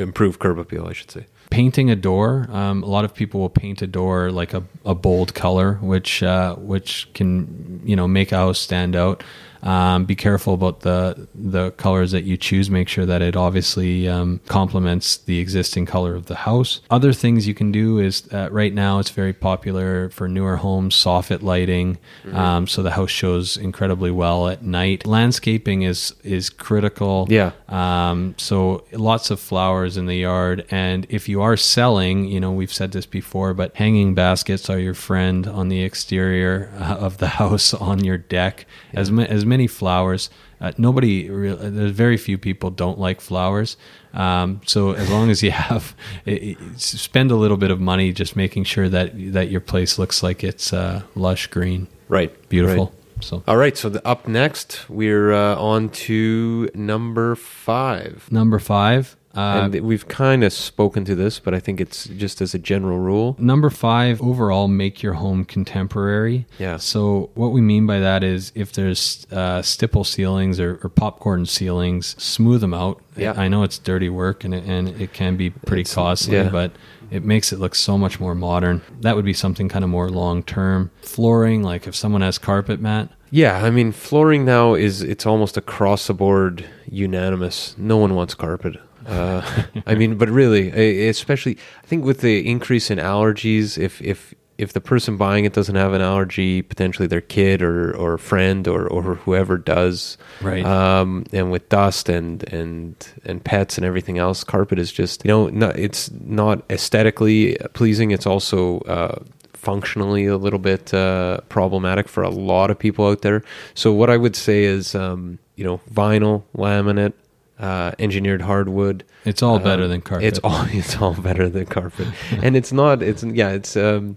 improve 0.00 0.38
curb 0.38 0.58
appeal, 0.58 0.86
I 0.86 0.92
should 0.92 1.10
say. 1.10 1.26
painting 1.50 1.90
a 1.90 1.96
door. 1.96 2.46
Um, 2.50 2.82
a 2.82 2.86
lot 2.86 3.04
of 3.04 3.14
people 3.14 3.40
will 3.40 3.50
paint 3.50 3.82
a 3.82 3.86
door 3.86 4.30
like 4.30 4.54
a, 4.54 4.62
a 4.84 4.94
bold 4.94 5.34
color, 5.34 5.74
which 5.80 6.22
uh, 6.22 6.54
which 6.56 7.08
can 7.14 7.80
you 7.84 7.96
know 7.96 8.06
make 8.08 8.32
a 8.32 8.36
house 8.36 8.58
stand 8.58 8.94
out. 8.96 9.22
Um, 9.62 10.04
be 10.04 10.14
careful 10.14 10.54
about 10.54 10.80
the 10.80 11.28
the 11.34 11.72
colors 11.72 12.12
that 12.12 12.24
you 12.24 12.36
choose. 12.36 12.70
Make 12.70 12.88
sure 12.88 13.06
that 13.06 13.22
it 13.22 13.36
obviously 13.36 14.08
um, 14.08 14.40
complements 14.46 15.16
the 15.16 15.38
existing 15.38 15.86
color 15.86 16.14
of 16.14 16.26
the 16.26 16.36
house. 16.36 16.80
Other 16.90 17.12
things 17.12 17.46
you 17.46 17.54
can 17.54 17.72
do 17.72 17.98
is 17.98 18.28
uh, 18.32 18.48
right 18.50 18.72
now 18.72 18.98
it's 18.98 19.10
very 19.10 19.32
popular 19.32 20.10
for 20.10 20.28
newer 20.28 20.56
homes 20.56 20.94
soffit 20.94 21.42
lighting, 21.42 21.98
um, 22.32 22.66
so 22.66 22.82
the 22.82 22.92
house 22.92 23.10
shows 23.10 23.56
incredibly 23.56 24.10
well 24.10 24.48
at 24.48 24.62
night. 24.62 25.06
Landscaping 25.06 25.82
is 25.82 26.14
is 26.22 26.50
critical. 26.50 27.26
Yeah. 27.28 27.52
Um, 27.68 28.34
so 28.38 28.84
lots 28.92 29.30
of 29.30 29.40
flowers 29.40 29.96
in 29.96 30.06
the 30.06 30.16
yard, 30.16 30.64
and 30.70 31.06
if 31.08 31.28
you 31.28 31.42
are 31.42 31.56
selling, 31.56 32.24
you 32.26 32.40
know 32.40 32.52
we've 32.52 32.72
said 32.72 32.92
this 32.92 33.06
before, 33.06 33.54
but 33.54 33.74
hanging 33.76 34.14
baskets 34.14 34.70
are 34.70 34.78
your 34.78 34.94
friend 34.94 35.46
on 35.46 35.68
the 35.68 35.82
exterior 35.82 36.72
uh, 36.78 36.94
of 36.96 37.18
the 37.18 37.28
house 37.38 37.74
on 37.74 38.04
your 38.04 38.18
deck. 38.18 38.66
As 38.92 39.10
ma- 39.10 39.22
as 39.22 39.44
many 39.48 39.66
flowers, 39.66 40.30
uh, 40.60 40.72
nobody. 40.78 41.28
Re- 41.30 41.54
there's 41.54 41.90
very 41.92 42.16
few 42.16 42.38
people 42.38 42.70
don't 42.70 42.98
like 42.98 43.20
flowers. 43.20 43.76
Um, 44.14 44.60
so 44.66 44.92
as 44.92 45.10
long 45.10 45.30
as 45.30 45.42
you 45.42 45.50
have, 45.66 45.94
it, 46.24 46.42
it- 46.56 46.80
spend 46.80 47.30
a 47.30 47.36
little 47.36 47.56
bit 47.56 47.70
of 47.70 47.80
money 47.80 48.12
just 48.12 48.36
making 48.36 48.64
sure 48.64 48.88
that 48.88 49.12
that 49.32 49.50
your 49.50 49.60
place 49.60 49.98
looks 49.98 50.22
like 50.22 50.44
it's 50.44 50.72
uh, 50.72 51.02
lush 51.14 51.46
green, 51.48 51.88
Right. 52.08 52.30
beautiful. 52.48 52.86
Right. 52.86 52.94
So 53.24 53.42
All 53.48 53.56
right. 53.56 53.76
So 53.76 53.88
the, 53.88 54.06
up 54.06 54.28
next, 54.28 54.88
we're 54.88 55.32
uh, 55.32 55.56
on 55.56 55.88
to 56.06 56.70
number 56.74 57.34
five. 57.34 58.28
number 58.30 58.58
five. 58.60 59.16
Uh, 59.38 59.68
and 59.72 59.80
we've 59.86 60.08
kind 60.08 60.42
of 60.42 60.52
spoken 60.52 61.04
to 61.04 61.14
this, 61.14 61.38
but 61.38 61.54
I 61.54 61.60
think 61.60 61.80
it's 61.80 62.06
just 62.06 62.40
as 62.40 62.54
a 62.54 62.58
general 62.58 62.98
rule. 62.98 63.36
Number 63.38 63.70
five, 63.70 64.20
overall, 64.20 64.66
make 64.68 65.02
your 65.02 65.14
home 65.14 65.44
contemporary. 65.44 66.46
Yeah. 66.58 66.76
So, 66.78 67.30
what 67.34 67.52
we 67.52 67.60
mean 67.60 67.86
by 67.86 68.00
that 68.00 68.24
is 68.24 68.50
if 68.54 68.72
there's 68.72 69.26
uh, 69.30 69.62
stipple 69.62 70.04
ceilings 70.04 70.58
or, 70.58 70.80
or 70.82 70.88
popcorn 70.90 71.46
ceilings, 71.46 72.20
smooth 72.22 72.60
them 72.60 72.74
out. 72.74 73.00
Yeah. 73.16 73.34
I 73.36 73.48
know 73.48 73.62
it's 73.62 73.78
dirty 73.78 74.08
work 74.08 74.44
and 74.44 74.54
it, 74.54 74.64
and 74.64 74.88
it 75.00 75.12
can 75.12 75.36
be 75.36 75.50
pretty 75.50 75.82
It's- 75.82 75.94
costly, 75.94 76.36
yeah. 76.36 76.48
but 76.50 76.72
it 77.10 77.24
makes 77.24 77.52
it 77.52 77.58
look 77.58 77.74
so 77.74 77.96
much 77.96 78.20
more 78.20 78.34
modern. 78.34 78.82
That 79.00 79.16
would 79.16 79.24
be 79.24 79.32
something 79.32 79.68
kind 79.68 79.82
of 79.84 79.90
more 79.90 80.10
long 80.10 80.42
term. 80.42 80.90
Flooring, 81.02 81.62
like 81.62 81.86
if 81.86 81.94
someone 81.94 82.20
has 82.22 82.38
carpet 82.38 82.80
mat, 82.80 83.08
Yeah, 83.30 83.62
I 83.64 83.70
mean, 83.70 83.92
flooring 83.92 84.44
now 84.44 84.74
is 84.74 85.02
it's 85.02 85.24
almost 85.26 85.56
across 85.56 86.06
the 86.06 86.14
board 86.14 86.64
unanimous. 86.90 87.74
No 87.78 87.96
one 87.96 88.14
wants 88.14 88.34
carpet. 88.34 88.76
Uh, 89.08 89.64
I 89.86 89.94
mean, 89.94 90.16
but 90.16 90.28
really, 90.28 91.08
especially 91.08 91.58
I 91.82 91.86
think 91.86 92.04
with 92.04 92.20
the 92.20 92.48
increase 92.48 92.90
in 92.90 92.98
allergies, 92.98 93.78
if 93.78 94.00
if 94.02 94.34
if 94.58 94.72
the 94.72 94.80
person 94.80 95.16
buying 95.16 95.44
it 95.44 95.52
doesn't 95.52 95.76
have 95.76 95.92
an 95.92 96.02
allergy, 96.02 96.62
potentially 96.62 97.06
their 97.06 97.20
kid 97.20 97.62
or 97.62 97.96
or 97.96 98.18
friend 98.18 98.68
or 98.68 98.86
or 98.86 99.14
whoever 99.14 99.56
does, 99.56 100.18
Right. 100.42 100.64
Um, 100.64 101.24
and 101.32 101.50
with 101.50 101.68
dust 101.68 102.08
and 102.08 102.42
and 102.52 102.94
and 103.24 103.42
pets 103.42 103.78
and 103.78 103.84
everything 103.86 104.18
else, 104.18 104.44
carpet 104.44 104.78
is 104.78 104.92
just 104.92 105.24
you 105.24 105.28
know 105.28 105.48
not, 105.48 105.78
it's 105.78 106.10
not 106.10 106.64
aesthetically 106.70 107.56
pleasing. 107.72 108.10
It's 108.10 108.26
also 108.26 108.80
uh, 108.80 109.22
functionally 109.54 110.26
a 110.26 110.36
little 110.36 110.58
bit 110.58 110.92
uh, 110.94 111.40
problematic 111.48 112.08
for 112.08 112.22
a 112.22 112.30
lot 112.30 112.70
of 112.70 112.78
people 112.78 113.06
out 113.06 113.22
there. 113.22 113.42
So 113.74 113.92
what 113.92 114.10
I 114.10 114.16
would 114.16 114.36
say 114.36 114.64
is, 114.64 114.94
um, 114.94 115.38
you 115.56 115.64
know, 115.64 115.80
vinyl, 115.92 116.44
laminate, 116.56 117.12
uh, 117.58 117.92
engineered 117.98 118.42
hardwood. 118.42 119.04
It's 119.24 119.42
all 119.42 119.58
better 119.58 119.84
Um, 119.84 119.88
than 119.90 120.00
carpet. 120.00 120.26
It's 120.28 120.38
all 120.44 120.64
it's 120.70 120.96
all 120.96 121.14
better 121.14 121.48
than 121.48 121.66
carpet, 121.66 122.08
and 122.42 122.56
it's 122.56 122.72
not. 122.72 123.02
It's 123.02 123.22
yeah. 123.24 123.50
It's 123.50 123.76
um, 123.76 124.16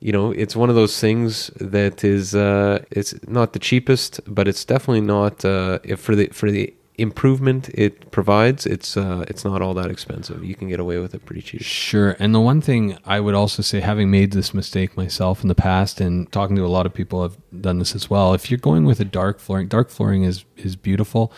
you 0.00 0.12
know, 0.12 0.30
it's 0.32 0.56
one 0.56 0.70
of 0.70 0.76
those 0.76 0.98
things 0.98 1.50
that 1.60 2.04
is 2.04 2.34
uh, 2.34 2.82
it's 2.90 3.14
not 3.28 3.52
the 3.52 3.58
cheapest, 3.58 4.20
but 4.26 4.48
it's 4.48 4.64
definitely 4.64 5.02
not 5.02 5.44
uh, 5.44 5.78
if 5.84 6.00
for 6.00 6.16
the 6.16 6.26
for 6.32 6.50
the 6.50 6.72
improvement 6.96 7.70
it 7.74 8.10
provides. 8.10 8.66
It's 8.66 8.96
uh, 8.96 9.24
it's 9.28 9.44
not 9.44 9.62
all 9.62 9.74
that 9.74 9.90
expensive. 9.90 10.44
You 10.44 10.54
can 10.54 10.68
get 10.68 10.80
away 10.80 10.98
with 10.98 11.14
it 11.14 11.24
pretty 11.24 11.42
cheap. 11.42 11.62
Sure. 11.62 12.16
And 12.18 12.34
the 12.34 12.40
one 12.40 12.60
thing 12.60 12.98
I 13.06 13.20
would 13.20 13.34
also 13.34 13.62
say, 13.62 13.80
having 13.80 14.10
made 14.10 14.32
this 14.32 14.52
mistake 14.54 14.96
myself 14.96 15.42
in 15.42 15.48
the 15.48 15.54
past 15.54 16.00
and 16.00 16.30
talking 16.32 16.56
to 16.56 16.64
a 16.64 16.68
lot 16.68 16.86
of 16.86 16.92
people 16.94 17.22
have 17.22 17.36
done 17.60 17.78
this 17.78 17.94
as 17.94 18.10
well, 18.10 18.34
if 18.34 18.50
you're 18.50 18.58
going 18.58 18.84
with 18.84 19.00
a 19.00 19.04
dark 19.06 19.38
flooring, 19.38 19.68
dark 19.68 19.88
flooring 19.90 20.24
is, 20.24 20.44
is 20.56 20.76
beautiful. 20.76 21.32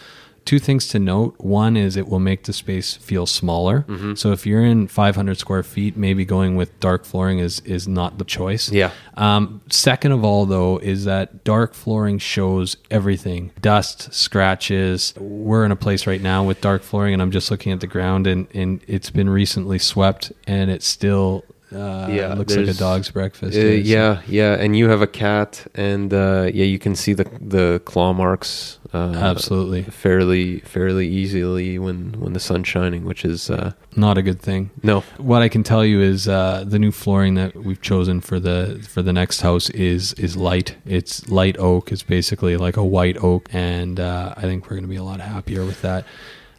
Two 0.44 0.58
things 0.58 0.88
to 0.88 0.98
note. 0.98 1.34
One 1.38 1.76
is 1.76 1.96
it 1.96 2.08
will 2.08 2.18
make 2.18 2.44
the 2.44 2.52
space 2.52 2.94
feel 2.94 3.26
smaller. 3.26 3.84
Mm-hmm. 3.88 4.14
So 4.14 4.32
if 4.32 4.46
you're 4.46 4.64
in 4.64 4.88
500 4.88 5.38
square 5.38 5.62
feet, 5.62 5.96
maybe 5.96 6.24
going 6.24 6.56
with 6.56 6.78
dark 6.80 7.04
flooring 7.04 7.38
is, 7.38 7.60
is 7.60 7.86
not 7.86 8.18
the 8.18 8.24
choice. 8.24 8.70
Yeah. 8.70 8.90
Um, 9.14 9.60
second 9.70 10.12
of 10.12 10.24
all, 10.24 10.46
though, 10.46 10.78
is 10.78 11.04
that 11.04 11.44
dark 11.44 11.74
flooring 11.74 12.18
shows 12.18 12.76
everything 12.90 13.52
dust, 13.60 14.12
scratches. 14.12 15.14
We're 15.18 15.64
in 15.64 15.72
a 15.72 15.76
place 15.76 16.06
right 16.06 16.20
now 16.20 16.44
with 16.44 16.60
dark 16.60 16.82
flooring, 16.82 17.12
and 17.12 17.22
I'm 17.22 17.30
just 17.30 17.50
looking 17.50 17.72
at 17.72 17.80
the 17.80 17.86
ground, 17.86 18.26
and, 18.26 18.48
and 18.54 18.82
it's 18.86 19.10
been 19.10 19.30
recently 19.30 19.78
swept, 19.78 20.32
and 20.46 20.70
it 20.70 20.82
still 20.82 21.44
uh, 21.74 22.08
Yeah, 22.10 22.34
looks 22.34 22.54
like 22.56 22.68
a 22.68 22.74
dog's 22.74 23.10
breakfast. 23.10 23.56
Uh, 23.56 23.60
is. 23.60 23.88
yeah, 23.88 24.20
yeah, 24.26 24.54
and 24.54 24.76
you 24.76 24.88
have 24.88 25.02
a 25.02 25.06
cat, 25.06 25.66
and 25.74 26.12
uh, 26.12 26.50
yeah, 26.52 26.64
you 26.64 26.78
can 26.78 26.94
see 26.94 27.12
the 27.14 27.24
the 27.40 27.80
claw 27.84 28.12
marks. 28.12 28.78
Uh, 28.94 29.14
Absolutely. 29.16 29.84
fairly 29.84 30.58
fairly 30.60 31.08
easily 31.08 31.78
when 31.78 32.12
when 32.20 32.34
the 32.34 32.40
sun's 32.40 32.68
shining, 32.68 33.04
which 33.06 33.24
is 33.24 33.48
uh, 33.48 33.72
Not 33.96 34.18
a 34.18 34.22
good 34.22 34.38
thing. 34.42 34.70
no, 34.82 35.00
What 35.16 35.40
I 35.40 35.48
can 35.48 35.62
tell 35.62 35.82
you 35.82 36.02
is 36.02 36.28
uh, 36.28 36.62
the 36.66 36.78
new 36.78 36.92
flooring 36.92 37.34
that 37.36 37.54
we've 37.56 37.80
chosen 37.80 38.20
for 38.20 38.38
the 38.38 38.84
for 38.86 39.00
the 39.00 39.12
next 39.12 39.40
house 39.40 39.70
is 39.70 40.12
is 40.14 40.36
light. 40.36 40.76
It's 40.84 41.26
light 41.28 41.56
oak. 41.58 41.90
It's 41.90 42.02
basically 42.02 42.58
like 42.58 42.76
a 42.76 42.84
white 42.84 43.16
oak, 43.24 43.48
and 43.50 43.98
uh, 43.98 44.34
I 44.36 44.42
think 44.42 44.64
we're 44.64 44.76
going 44.76 44.82
to 44.84 44.88
be 44.88 44.96
a 44.96 45.04
lot 45.04 45.20
happier 45.20 45.64
with 45.64 45.80
that. 45.82 46.04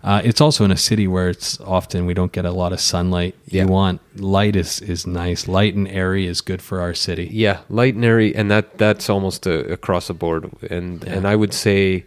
Uh, 0.04 0.22
it's 0.26 0.42
also 0.42 0.66
in 0.66 0.72
a 0.72 0.78
city 0.78 1.08
where 1.08 1.30
it's 1.30 1.60
often 1.62 2.06
we 2.06 2.14
don't 2.14 2.34
get 2.34 2.44
a 2.44 2.52
lot 2.52 2.74
of 2.74 2.82
sunlight. 2.82 3.36
Yeah. 3.46 3.64
You 3.64 3.70
want 3.70 4.02
light 4.20 4.56
is 4.56 4.82
is 4.82 5.08
nice. 5.08 5.48
Light 5.48 5.76
and 5.76 5.88
airy 5.88 6.28
is 6.28 6.42
good 6.42 6.62
for 6.62 6.82
our 6.82 6.94
city. 6.94 7.30
Yeah, 7.32 7.62
light 7.70 7.96
and 7.96 8.04
airy, 8.04 8.36
and 8.36 8.52
that 8.52 8.78
that's 8.78 9.10
almost 9.10 9.48
uh 9.48 9.64
across 9.66 10.08
the 10.08 10.14
board. 10.14 10.52
And 10.70 11.04
and 11.06 11.26
I 11.26 11.36
would 11.38 11.54
say, 11.54 12.06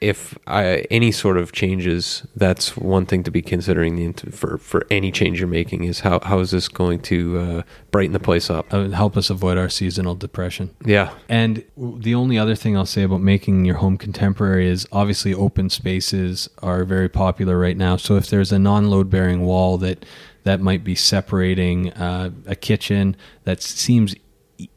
if 0.00 0.38
I, 0.46 0.86
any 0.90 1.10
sort 1.10 1.38
of 1.38 1.52
changes, 1.52 2.26
that's 2.36 2.76
one 2.76 3.04
thing 3.04 3.24
to 3.24 3.30
be 3.30 3.42
considering 3.42 4.12
for 4.12 4.58
for 4.58 4.86
any 4.90 5.10
change 5.10 5.40
you're 5.40 5.48
making 5.48 5.84
is 5.84 6.00
how 6.00 6.20
how 6.20 6.38
is 6.38 6.50
this 6.50 6.68
going 6.68 7.00
to 7.00 7.38
uh, 7.38 7.62
brighten 7.90 8.12
the 8.12 8.20
place 8.20 8.48
up? 8.50 8.72
Uh, 8.72 8.88
help 8.90 9.16
us 9.16 9.30
avoid 9.30 9.58
our 9.58 9.68
seasonal 9.68 10.14
depression. 10.14 10.74
Yeah, 10.84 11.12
And 11.28 11.64
the 11.76 12.14
only 12.14 12.38
other 12.38 12.54
thing 12.54 12.76
I'll 12.76 12.86
say 12.86 13.02
about 13.02 13.20
making 13.20 13.64
your 13.64 13.76
home 13.76 13.96
contemporary 13.96 14.68
is 14.68 14.86
obviously 14.92 15.34
open 15.34 15.70
spaces 15.70 16.48
are 16.62 16.84
very 16.84 17.08
popular 17.08 17.58
right 17.58 17.76
now. 17.76 17.96
So 17.96 18.16
if 18.16 18.28
there's 18.28 18.52
a 18.52 18.58
non-load 18.58 19.10
bearing 19.10 19.42
wall 19.42 19.78
that 19.78 20.04
that 20.44 20.60
might 20.60 20.84
be 20.84 20.94
separating 20.94 21.92
uh, 21.92 22.30
a 22.46 22.54
kitchen 22.54 23.16
that 23.44 23.62
seems 23.62 24.14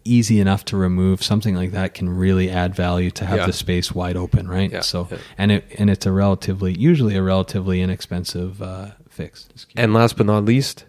easy 0.03 0.39
enough 0.39 0.63
to 0.65 0.77
remove, 0.77 1.23
something 1.23 1.55
like 1.55 1.71
that 1.71 1.93
can 1.93 2.09
really 2.09 2.49
add 2.49 2.75
value 2.75 3.09
to 3.11 3.25
have 3.25 3.39
Yeah. 3.39 3.45
the 3.47 3.53
space 3.53 3.93
wide 3.93 4.15
open, 4.15 4.47
right? 4.47 4.71
Yeah, 4.71 4.81
So 4.81 5.07
yeah. 5.11 5.17
and 5.37 5.51
it 5.51 5.65
and 5.79 5.89
it's 5.89 6.05
a 6.05 6.11
relatively 6.11 6.73
usually 6.77 7.15
a 7.15 7.21
relatively 7.23 7.81
inexpensive 7.81 8.61
uh, 8.61 8.91
fix. 9.09 9.47
And 9.75 9.93
last 9.93 10.17
but 10.17 10.25
not 10.25 10.45
least, 10.45 10.85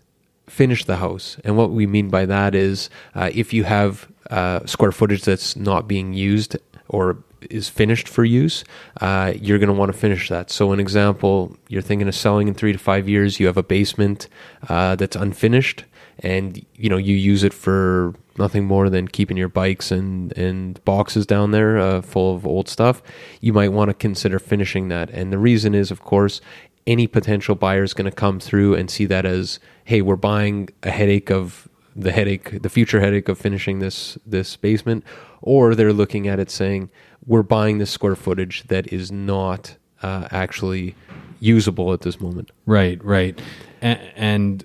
finish 0.48 0.85
the 0.85 0.96
house. 0.96 1.38
And 1.44 1.57
what 1.57 1.70
we 1.70 1.87
mean 1.87 2.09
by 2.11 2.26
that 2.26 2.55
is 2.55 2.90
uh, 3.14 3.31
if 3.33 3.52
you 3.55 3.64
have 3.64 4.09
uh, 4.31 4.61
square 4.66 4.92
footage 4.92 5.22
that's 5.22 5.57
not 5.57 5.88
being 5.88 6.12
used 6.12 6.57
or 6.88 7.16
is 7.50 7.68
finished 7.68 8.07
for 8.09 8.24
use, 8.24 8.62
uh, 9.00 9.33
you're 9.40 9.59
going 9.59 9.68
to 9.68 9.74
want 9.74 9.90
to 9.92 9.98
finish 9.98 10.28
that. 10.28 10.50
So, 10.50 10.70
an 10.72 10.78
example, 10.78 11.57
you're 11.68 11.83
thinking 11.83 12.07
of 12.09 12.14
selling 12.14 12.46
in 12.48 12.55
three 12.55 12.72
to 12.72 12.78
five 12.78 13.09
years. 13.09 13.40
You 13.40 13.46
have 13.46 13.57
a 13.57 13.62
basement 13.64 14.28
uh, 14.68 14.94
that's 14.96 15.16
unfinished, 15.16 15.85
and 16.18 16.64
you 16.75 16.88
know 16.88 16.96
you 16.96 17.14
use 17.14 17.42
it 17.44 17.55
for 17.55 18.14
nothing 18.38 18.64
more 18.64 18.88
than 18.88 19.09
keeping 19.09 19.37
your 19.37 19.48
bikes 19.48 19.90
and 19.90 20.37
and 20.38 20.85
boxes 20.85 21.27
down 21.27 21.51
there 21.51 21.79
uh, 21.79 22.01
full 22.01 22.35
of 22.35 22.46
old 22.46 22.68
stuff. 22.68 23.03
You 23.40 23.53
might 23.53 23.72
want 23.72 23.88
to 23.90 23.94
consider 23.94 24.38
finishing 24.38 24.88
that. 24.88 25.11
And 25.11 25.33
the 25.33 25.38
reason 25.38 25.75
is, 25.75 25.90
of 25.90 26.01
course, 26.01 26.40
any 26.87 27.07
potential 27.07 27.55
buyer 27.55 27.83
is 27.83 27.94
going 27.94 28.11
to 28.11 28.16
come 28.16 28.40
through 28.40 28.75
and 28.75 28.90
see 28.90 29.07
that 29.07 29.25
as, 29.25 29.61
hey, 29.85 30.03
we're 30.03 30.16
buying 30.16 30.68
a 30.83 30.90
headache 30.90 31.31
of 31.31 31.68
the 31.94 32.12
headache, 32.12 32.62
the 32.62 32.70
future 32.70 33.01
headache 33.01 33.29
of 33.29 33.38
finishing 33.38 33.79
this 33.79 34.18
this 34.27 34.57
basement, 34.57 35.05
or 35.40 35.75
they're 35.75 35.92
looking 35.92 36.27
at 36.29 36.38
it 36.38 36.51
saying, 36.51 36.90
we're 37.27 37.42
buying 37.42 37.79
this 37.79 37.90
square 37.90 38.16
footage 38.16 38.64
that 38.64 38.92
is 38.92 39.12
not 39.12 39.77
uh, 40.03 40.27
actually 40.31 40.94
usable 41.38 41.92
at 41.92 42.01
this 42.01 42.20
moment. 42.20 42.51
Right, 42.66 43.03
right. 43.05 43.40
And, 43.81 44.01
and 44.16 44.64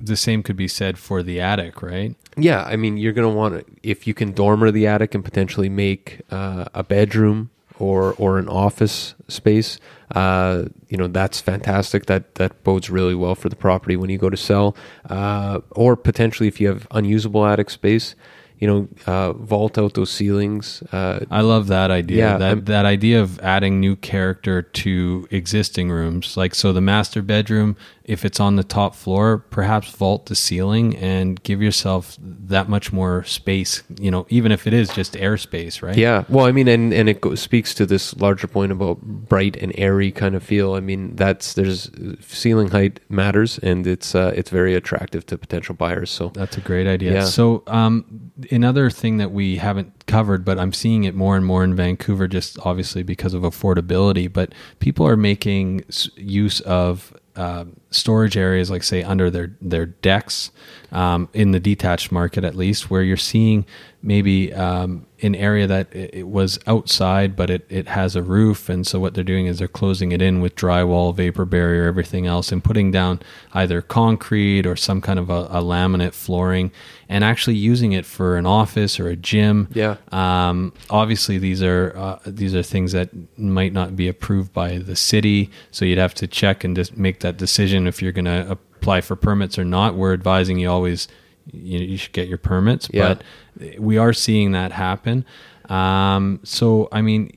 the 0.00 0.16
same 0.16 0.42
could 0.42 0.56
be 0.56 0.68
said 0.68 0.98
for 0.98 1.22
the 1.22 1.40
attic, 1.40 1.82
right? 1.82 2.14
Yeah, 2.36 2.62
I 2.64 2.76
mean, 2.76 2.96
you're 2.96 3.12
going 3.12 3.28
to 3.30 3.34
want 3.34 3.54
to 3.66 3.72
if 3.82 4.06
you 4.06 4.14
can 4.14 4.32
dormer 4.32 4.70
the 4.70 4.86
attic 4.86 5.14
and 5.14 5.24
potentially 5.24 5.68
make 5.68 6.20
uh, 6.30 6.66
a 6.74 6.82
bedroom 6.84 7.50
or 7.78 8.14
or 8.14 8.38
an 8.38 8.48
office 8.48 9.14
space. 9.28 9.78
Uh, 10.14 10.64
you 10.88 10.96
know, 10.96 11.08
that's 11.08 11.40
fantastic. 11.40 12.06
That 12.06 12.34
that 12.36 12.62
bodes 12.62 12.90
really 12.90 13.14
well 13.14 13.34
for 13.34 13.48
the 13.48 13.56
property 13.56 13.96
when 13.96 14.10
you 14.10 14.18
go 14.18 14.30
to 14.30 14.36
sell. 14.36 14.76
Uh, 15.08 15.60
or 15.72 15.96
potentially, 15.96 16.46
if 16.48 16.60
you 16.60 16.68
have 16.68 16.86
unusable 16.90 17.44
attic 17.44 17.70
space, 17.70 18.14
you 18.58 18.66
know, 18.68 18.88
uh, 19.06 19.32
vault 19.32 19.76
out 19.78 19.94
those 19.94 20.10
ceilings. 20.10 20.82
Uh, 20.92 21.24
I 21.30 21.40
love 21.42 21.66
that 21.66 21.90
idea. 21.90 22.18
Yeah, 22.18 22.38
that 22.38 22.48
I'm- 22.48 22.64
that 22.66 22.86
idea 22.86 23.20
of 23.20 23.38
adding 23.40 23.80
new 23.80 23.96
character 23.96 24.62
to 24.62 25.26
existing 25.30 25.90
rooms. 25.90 26.36
Like 26.36 26.54
so 26.54 26.72
the 26.72 26.80
master 26.80 27.20
bedroom, 27.20 27.76
if 28.06 28.24
it's 28.24 28.38
on 28.38 28.54
the 28.54 28.62
top 28.62 28.94
floor, 28.94 29.38
perhaps 29.38 29.90
vault 29.90 30.26
the 30.26 30.36
ceiling 30.36 30.96
and 30.96 31.42
give 31.42 31.60
yourself 31.60 32.16
that 32.20 32.68
much 32.68 32.92
more 32.92 33.24
space, 33.24 33.82
you 34.00 34.12
know, 34.12 34.26
even 34.28 34.52
if 34.52 34.64
it 34.64 34.72
is 34.72 34.88
just 34.90 35.14
airspace, 35.14 35.82
right? 35.82 35.96
Yeah, 35.96 36.22
well, 36.28 36.46
I 36.46 36.52
mean, 36.52 36.68
and 36.68 36.94
and 36.94 37.08
it 37.08 37.20
speaks 37.36 37.74
to 37.74 37.84
this 37.84 38.16
larger 38.16 38.46
point 38.46 38.70
about 38.70 39.02
bright 39.02 39.56
and 39.56 39.72
airy 39.76 40.12
kind 40.12 40.36
of 40.36 40.44
feel. 40.44 40.74
I 40.74 40.80
mean, 40.80 41.16
that's 41.16 41.54
there's 41.54 41.90
ceiling 42.20 42.68
height 42.68 43.00
matters, 43.08 43.58
and 43.58 43.84
it's 43.84 44.14
uh, 44.14 44.32
it's 44.36 44.50
very 44.50 44.76
attractive 44.76 45.26
to 45.26 45.36
potential 45.36 45.74
buyers. 45.74 46.10
So 46.10 46.28
That's 46.28 46.56
a 46.56 46.60
great 46.60 46.86
idea. 46.86 47.12
Yeah. 47.12 47.24
So, 47.24 47.64
um, 47.66 48.30
another 48.52 48.88
thing 48.88 49.16
that 49.16 49.32
we 49.32 49.56
haven't 49.56 50.06
covered, 50.06 50.44
but 50.44 50.60
I'm 50.60 50.72
seeing 50.72 51.02
it 51.02 51.16
more 51.16 51.36
and 51.36 51.44
more 51.44 51.64
in 51.64 51.74
Vancouver, 51.74 52.28
just 52.28 52.56
obviously 52.60 53.02
because 53.02 53.34
of 53.34 53.42
affordability. 53.42 54.32
But 54.32 54.54
people 54.78 55.08
are 55.08 55.16
making 55.16 55.84
use 56.14 56.60
of 56.60 57.12
uh, 57.36 57.64
storage 57.90 58.36
areas, 58.36 58.70
like 58.70 58.82
say 58.82 59.02
under 59.02 59.30
their 59.30 59.56
their 59.60 59.86
decks, 59.86 60.50
um, 60.92 61.28
in 61.32 61.52
the 61.52 61.60
detached 61.60 62.12
market 62.12 62.44
at 62.44 62.54
least, 62.54 62.90
where 62.90 63.02
you're 63.02 63.16
seeing 63.16 63.66
maybe 64.02 64.54
um, 64.54 65.04
an 65.22 65.34
area 65.34 65.66
that 65.66 65.92
it, 65.94 66.14
it 66.14 66.28
was 66.28 66.60
outside, 66.66 67.34
but 67.34 67.50
it, 67.50 67.66
it 67.68 67.88
has 67.88 68.14
a 68.14 68.22
roof, 68.22 68.68
and 68.68 68.86
so 68.86 69.00
what 69.00 69.14
they're 69.14 69.24
doing 69.24 69.46
is 69.46 69.58
they're 69.58 69.66
closing 69.66 70.12
it 70.12 70.22
in 70.22 70.40
with 70.40 70.54
drywall, 70.54 71.14
vapor 71.14 71.44
barrier, 71.44 71.86
everything 71.86 72.26
else, 72.26 72.52
and 72.52 72.62
putting 72.62 72.90
down 72.92 73.20
either 73.52 73.82
concrete 73.82 74.66
or 74.66 74.76
some 74.76 75.00
kind 75.00 75.18
of 75.18 75.28
a, 75.28 75.48
a 75.50 75.62
laminate 75.62 76.12
flooring, 76.12 76.70
and 77.08 77.24
actually 77.24 77.56
using 77.56 77.92
it 77.92 78.06
for 78.06 78.36
an 78.36 78.46
office 78.46 79.00
or 79.00 79.08
a 79.08 79.16
gym. 79.16 79.68
Yeah. 79.72 79.96
Um, 80.12 80.72
obviously, 80.90 81.38
these 81.38 81.62
are 81.62 81.92
uh, 81.96 82.18
these 82.26 82.54
are 82.54 82.62
things 82.62 82.92
that 82.92 83.10
might 83.38 83.72
not 83.72 83.96
be 83.96 84.06
approved 84.06 84.52
by 84.52 84.78
the 84.78 84.96
city, 84.96 85.50
so 85.72 85.84
you'd 85.84 85.98
have 85.98 86.14
to 86.14 86.26
check 86.28 86.62
and 86.62 86.76
just 86.76 86.96
make 86.96 87.20
that 87.20 87.36
decision 87.38 87.86
if 87.86 88.00
you're 88.00 88.12
going 88.12 88.26
to 88.26 88.56
apply 88.86 89.00
for 89.00 89.16
permits 89.16 89.58
or 89.58 89.64
not. 89.64 89.96
We're 89.96 90.12
advising 90.12 90.60
you 90.60 90.70
always 90.70 91.08
you, 91.52 91.80
you 91.80 91.96
should 91.96 92.12
get 92.12 92.28
your 92.28 92.38
permits, 92.38 92.88
Yeah. 92.92 93.14
but 93.58 93.80
we 93.80 93.98
are 93.98 94.12
seeing 94.12 94.52
that 94.52 94.70
happen. 94.70 95.24
Um, 95.68 96.38
so 96.44 96.88
I 96.92 97.02
mean, 97.02 97.36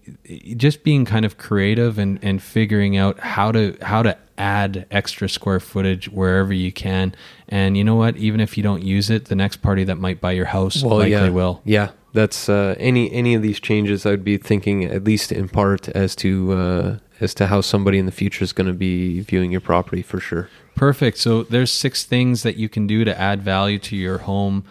just 0.55 0.83
being 0.83 1.05
kind 1.05 1.25
of 1.25 1.39
creative 1.39 1.97
and, 1.97 2.19
and 2.21 2.41
figuring 2.41 2.97
out 2.97 3.19
how 3.19 3.51
to 3.51 3.75
how 3.81 4.03
to 4.03 4.15
add 4.37 4.85
extra 4.91 5.27
square 5.27 5.59
footage 5.59 6.07
wherever 6.09 6.53
you 6.53 6.71
can. 6.71 7.15
And 7.47 7.75
you 7.75 7.83
know 7.83 7.95
what? 7.95 8.15
Even 8.17 8.39
if 8.39 8.55
you 8.55 8.61
don't 8.61 8.83
use 8.83 9.09
it, 9.09 9.25
the 9.25 9.35
next 9.35 9.57
party 9.57 9.83
that 9.85 9.95
might 9.95 10.21
buy 10.21 10.33
your 10.33 10.45
house 10.45 10.83
likely 10.83 11.09
yeah, 11.11 11.29
will. 11.29 11.61
Yeah, 11.65 11.89
that's 12.13 12.47
uh, 12.47 12.75
any 12.77 13.11
any 13.11 13.33
of 13.33 13.41
these 13.41 13.59
changes. 13.59 14.05
I'd 14.05 14.23
be 14.23 14.37
thinking 14.37 14.83
at 14.85 15.03
least 15.03 15.31
in 15.31 15.49
part 15.49 15.89
as 15.89 16.15
to 16.17 16.53
uh, 16.53 16.97
as 17.19 17.33
to 17.35 17.47
how 17.47 17.61
somebody 17.61 17.97
in 17.97 18.05
the 18.05 18.11
future 18.11 18.43
is 18.43 18.53
going 18.53 18.67
to 18.67 18.73
be 18.73 19.21
viewing 19.21 19.51
your 19.51 19.61
property 19.61 20.01
for 20.01 20.19
sure. 20.19 20.49
Perfect. 20.75 21.17
So 21.17 21.43
there's 21.43 21.71
six 21.71 22.03
things 22.03 22.43
that 22.43 22.57
you 22.57 22.69
can 22.69 22.87
do 22.87 23.03
to 23.03 23.19
add 23.19 23.41
value 23.41 23.79
to 23.79 23.95
your 23.95 24.19
home. 24.19 24.63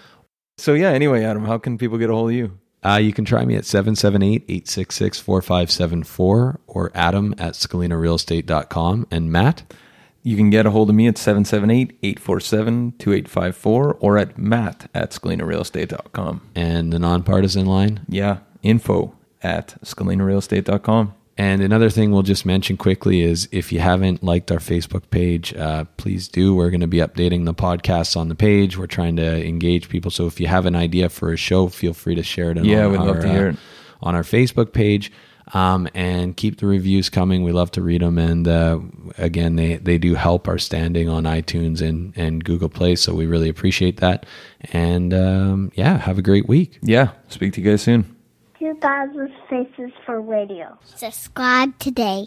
So 0.56 0.74
yeah. 0.74 0.90
Anyway, 0.90 1.24
Adam, 1.24 1.44
how 1.44 1.58
can 1.58 1.78
people 1.78 1.98
get 1.98 2.10
a 2.10 2.14
hold 2.14 2.30
of 2.30 2.36
you? 2.36 2.58
Uh, 2.84 2.96
you 2.96 3.12
can 3.12 3.24
try 3.24 3.44
me 3.44 3.56
at 3.56 3.64
778-866-4574 3.64 6.58
or 6.66 6.92
adam 6.94 7.34
at 7.36 7.54
scalinarealestate.com. 7.54 9.06
And 9.10 9.32
Matt? 9.32 9.64
You 10.22 10.36
can 10.36 10.50
get 10.50 10.66
a 10.66 10.70
hold 10.70 10.90
of 10.90 10.96
me 10.96 11.08
at 11.08 11.14
778-847-2854 11.14 13.96
or 13.98 14.18
at 14.18 14.36
matt 14.36 14.90
at 14.94 15.12
scalinarealestate.com. 15.12 16.42
And 16.54 16.92
the 16.92 16.98
nonpartisan 16.98 17.64
line? 17.66 18.04
Yeah, 18.08 18.40
info 18.62 19.14
at 19.42 19.80
scalinarealestate.com. 19.82 21.14
And 21.38 21.62
another 21.62 21.88
thing 21.88 22.10
we'll 22.10 22.24
just 22.24 22.44
mention 22.44 22.76
quickly 22.76 23.22
is 23.22 23.48
if 23.52 23.70
you 23.70 23.78
haven't 23.78 24.24
liked 24.24 24.50
our 24.50 24.58
Facebook 24.58 25.08
page, 25.10 25.54
uh, 25.54 25.84
please 25.96 26.26
do. 26.26 26.52
We're 26.52 26.70
going 26.70 26.80
to 26.80 26.88
be 26.88 26.98
updating 26.98 27.44
the 27.44 27.54
podcasts 27.54 28.16
on 28.16 28.28
the 28.28 28.34
page. 28.34 28.76
We're 28.76 28.88
trying 28.88 29.14
to 29.16 29.46
engage 29.46 29.88
people. 29.88 30.10
So 30.10 30.26
if 30.26 30.40
you 30.40 30.48
have 30.48 30.66
an 30.66 30.74
idea 30.74 31.08
for 31.08 31.32
a 31.32 31.36
show, 31.36 31.68
feel 31.68 31.94
free 31.94 32.16
to 32.16 32.24
share 32.24 32.50
it. 32.50 32.64
Yeah, 32.64 32.86
on 32.86 32.90
we'd 32.90 33.00
our, 33.00 33.06
love 33.06 33.20
to 33.20 33.28
hear 33.28 33.46
uh, 33.46 33.50
it. 33.50 33.56
on 34.02 34.16
our 34.16 34.24
Facebook 34.24 34.72
page. 34.72 35.12
Um, 35.54 35.88
and 35.94 36.36
keep 36.36 36.58
the 36.58 36.66
reviews 36.66 37.08
coming. 37.08 37.42
We 37.42 37.52
love 37.52 37.70
to 37.70 37.82
read 37.82 38.02
them. 38.02 38.18
And 38.18 38.46
uh, 38.46 38.80
again, 39.16 39.56
they, 39.56 39.76
they 39.76 39.96
do 39.96 40.14
help 40.14 40.46
our 40.46 40.58
standing 40.58 41.08
on 41.08 41.22
iTunes 41.22 41.80
and, 41.80 42.12
and 42.16 42.44
Google 42.44 42.68
Play. 42.68 42.96
So 42.96 43.14
we 43.14 43.26
really 43.26 43.48
appreciate 43.48 43.98
that. 43.98 44.26
And 44.72 45.14
um, 45.14 45.72
yeah, 45.74 45.96
have 45.98 46.18
a 46.18 46.22
great 46.22 46.48
week. 46.48 46.78
Yeah, 46.82 47.12
speak 47.28 47.54
to 47.54 47.62
you 47.62 47.70
guys 47.70 47.80
soon. 47.80 48.17
2000 48.58 49.32
Faces 49.48 49.92
for 50.04 50.20
Radio. 50.20 50.78
Subscribe 50.84 51.78
today. 51.78 52.26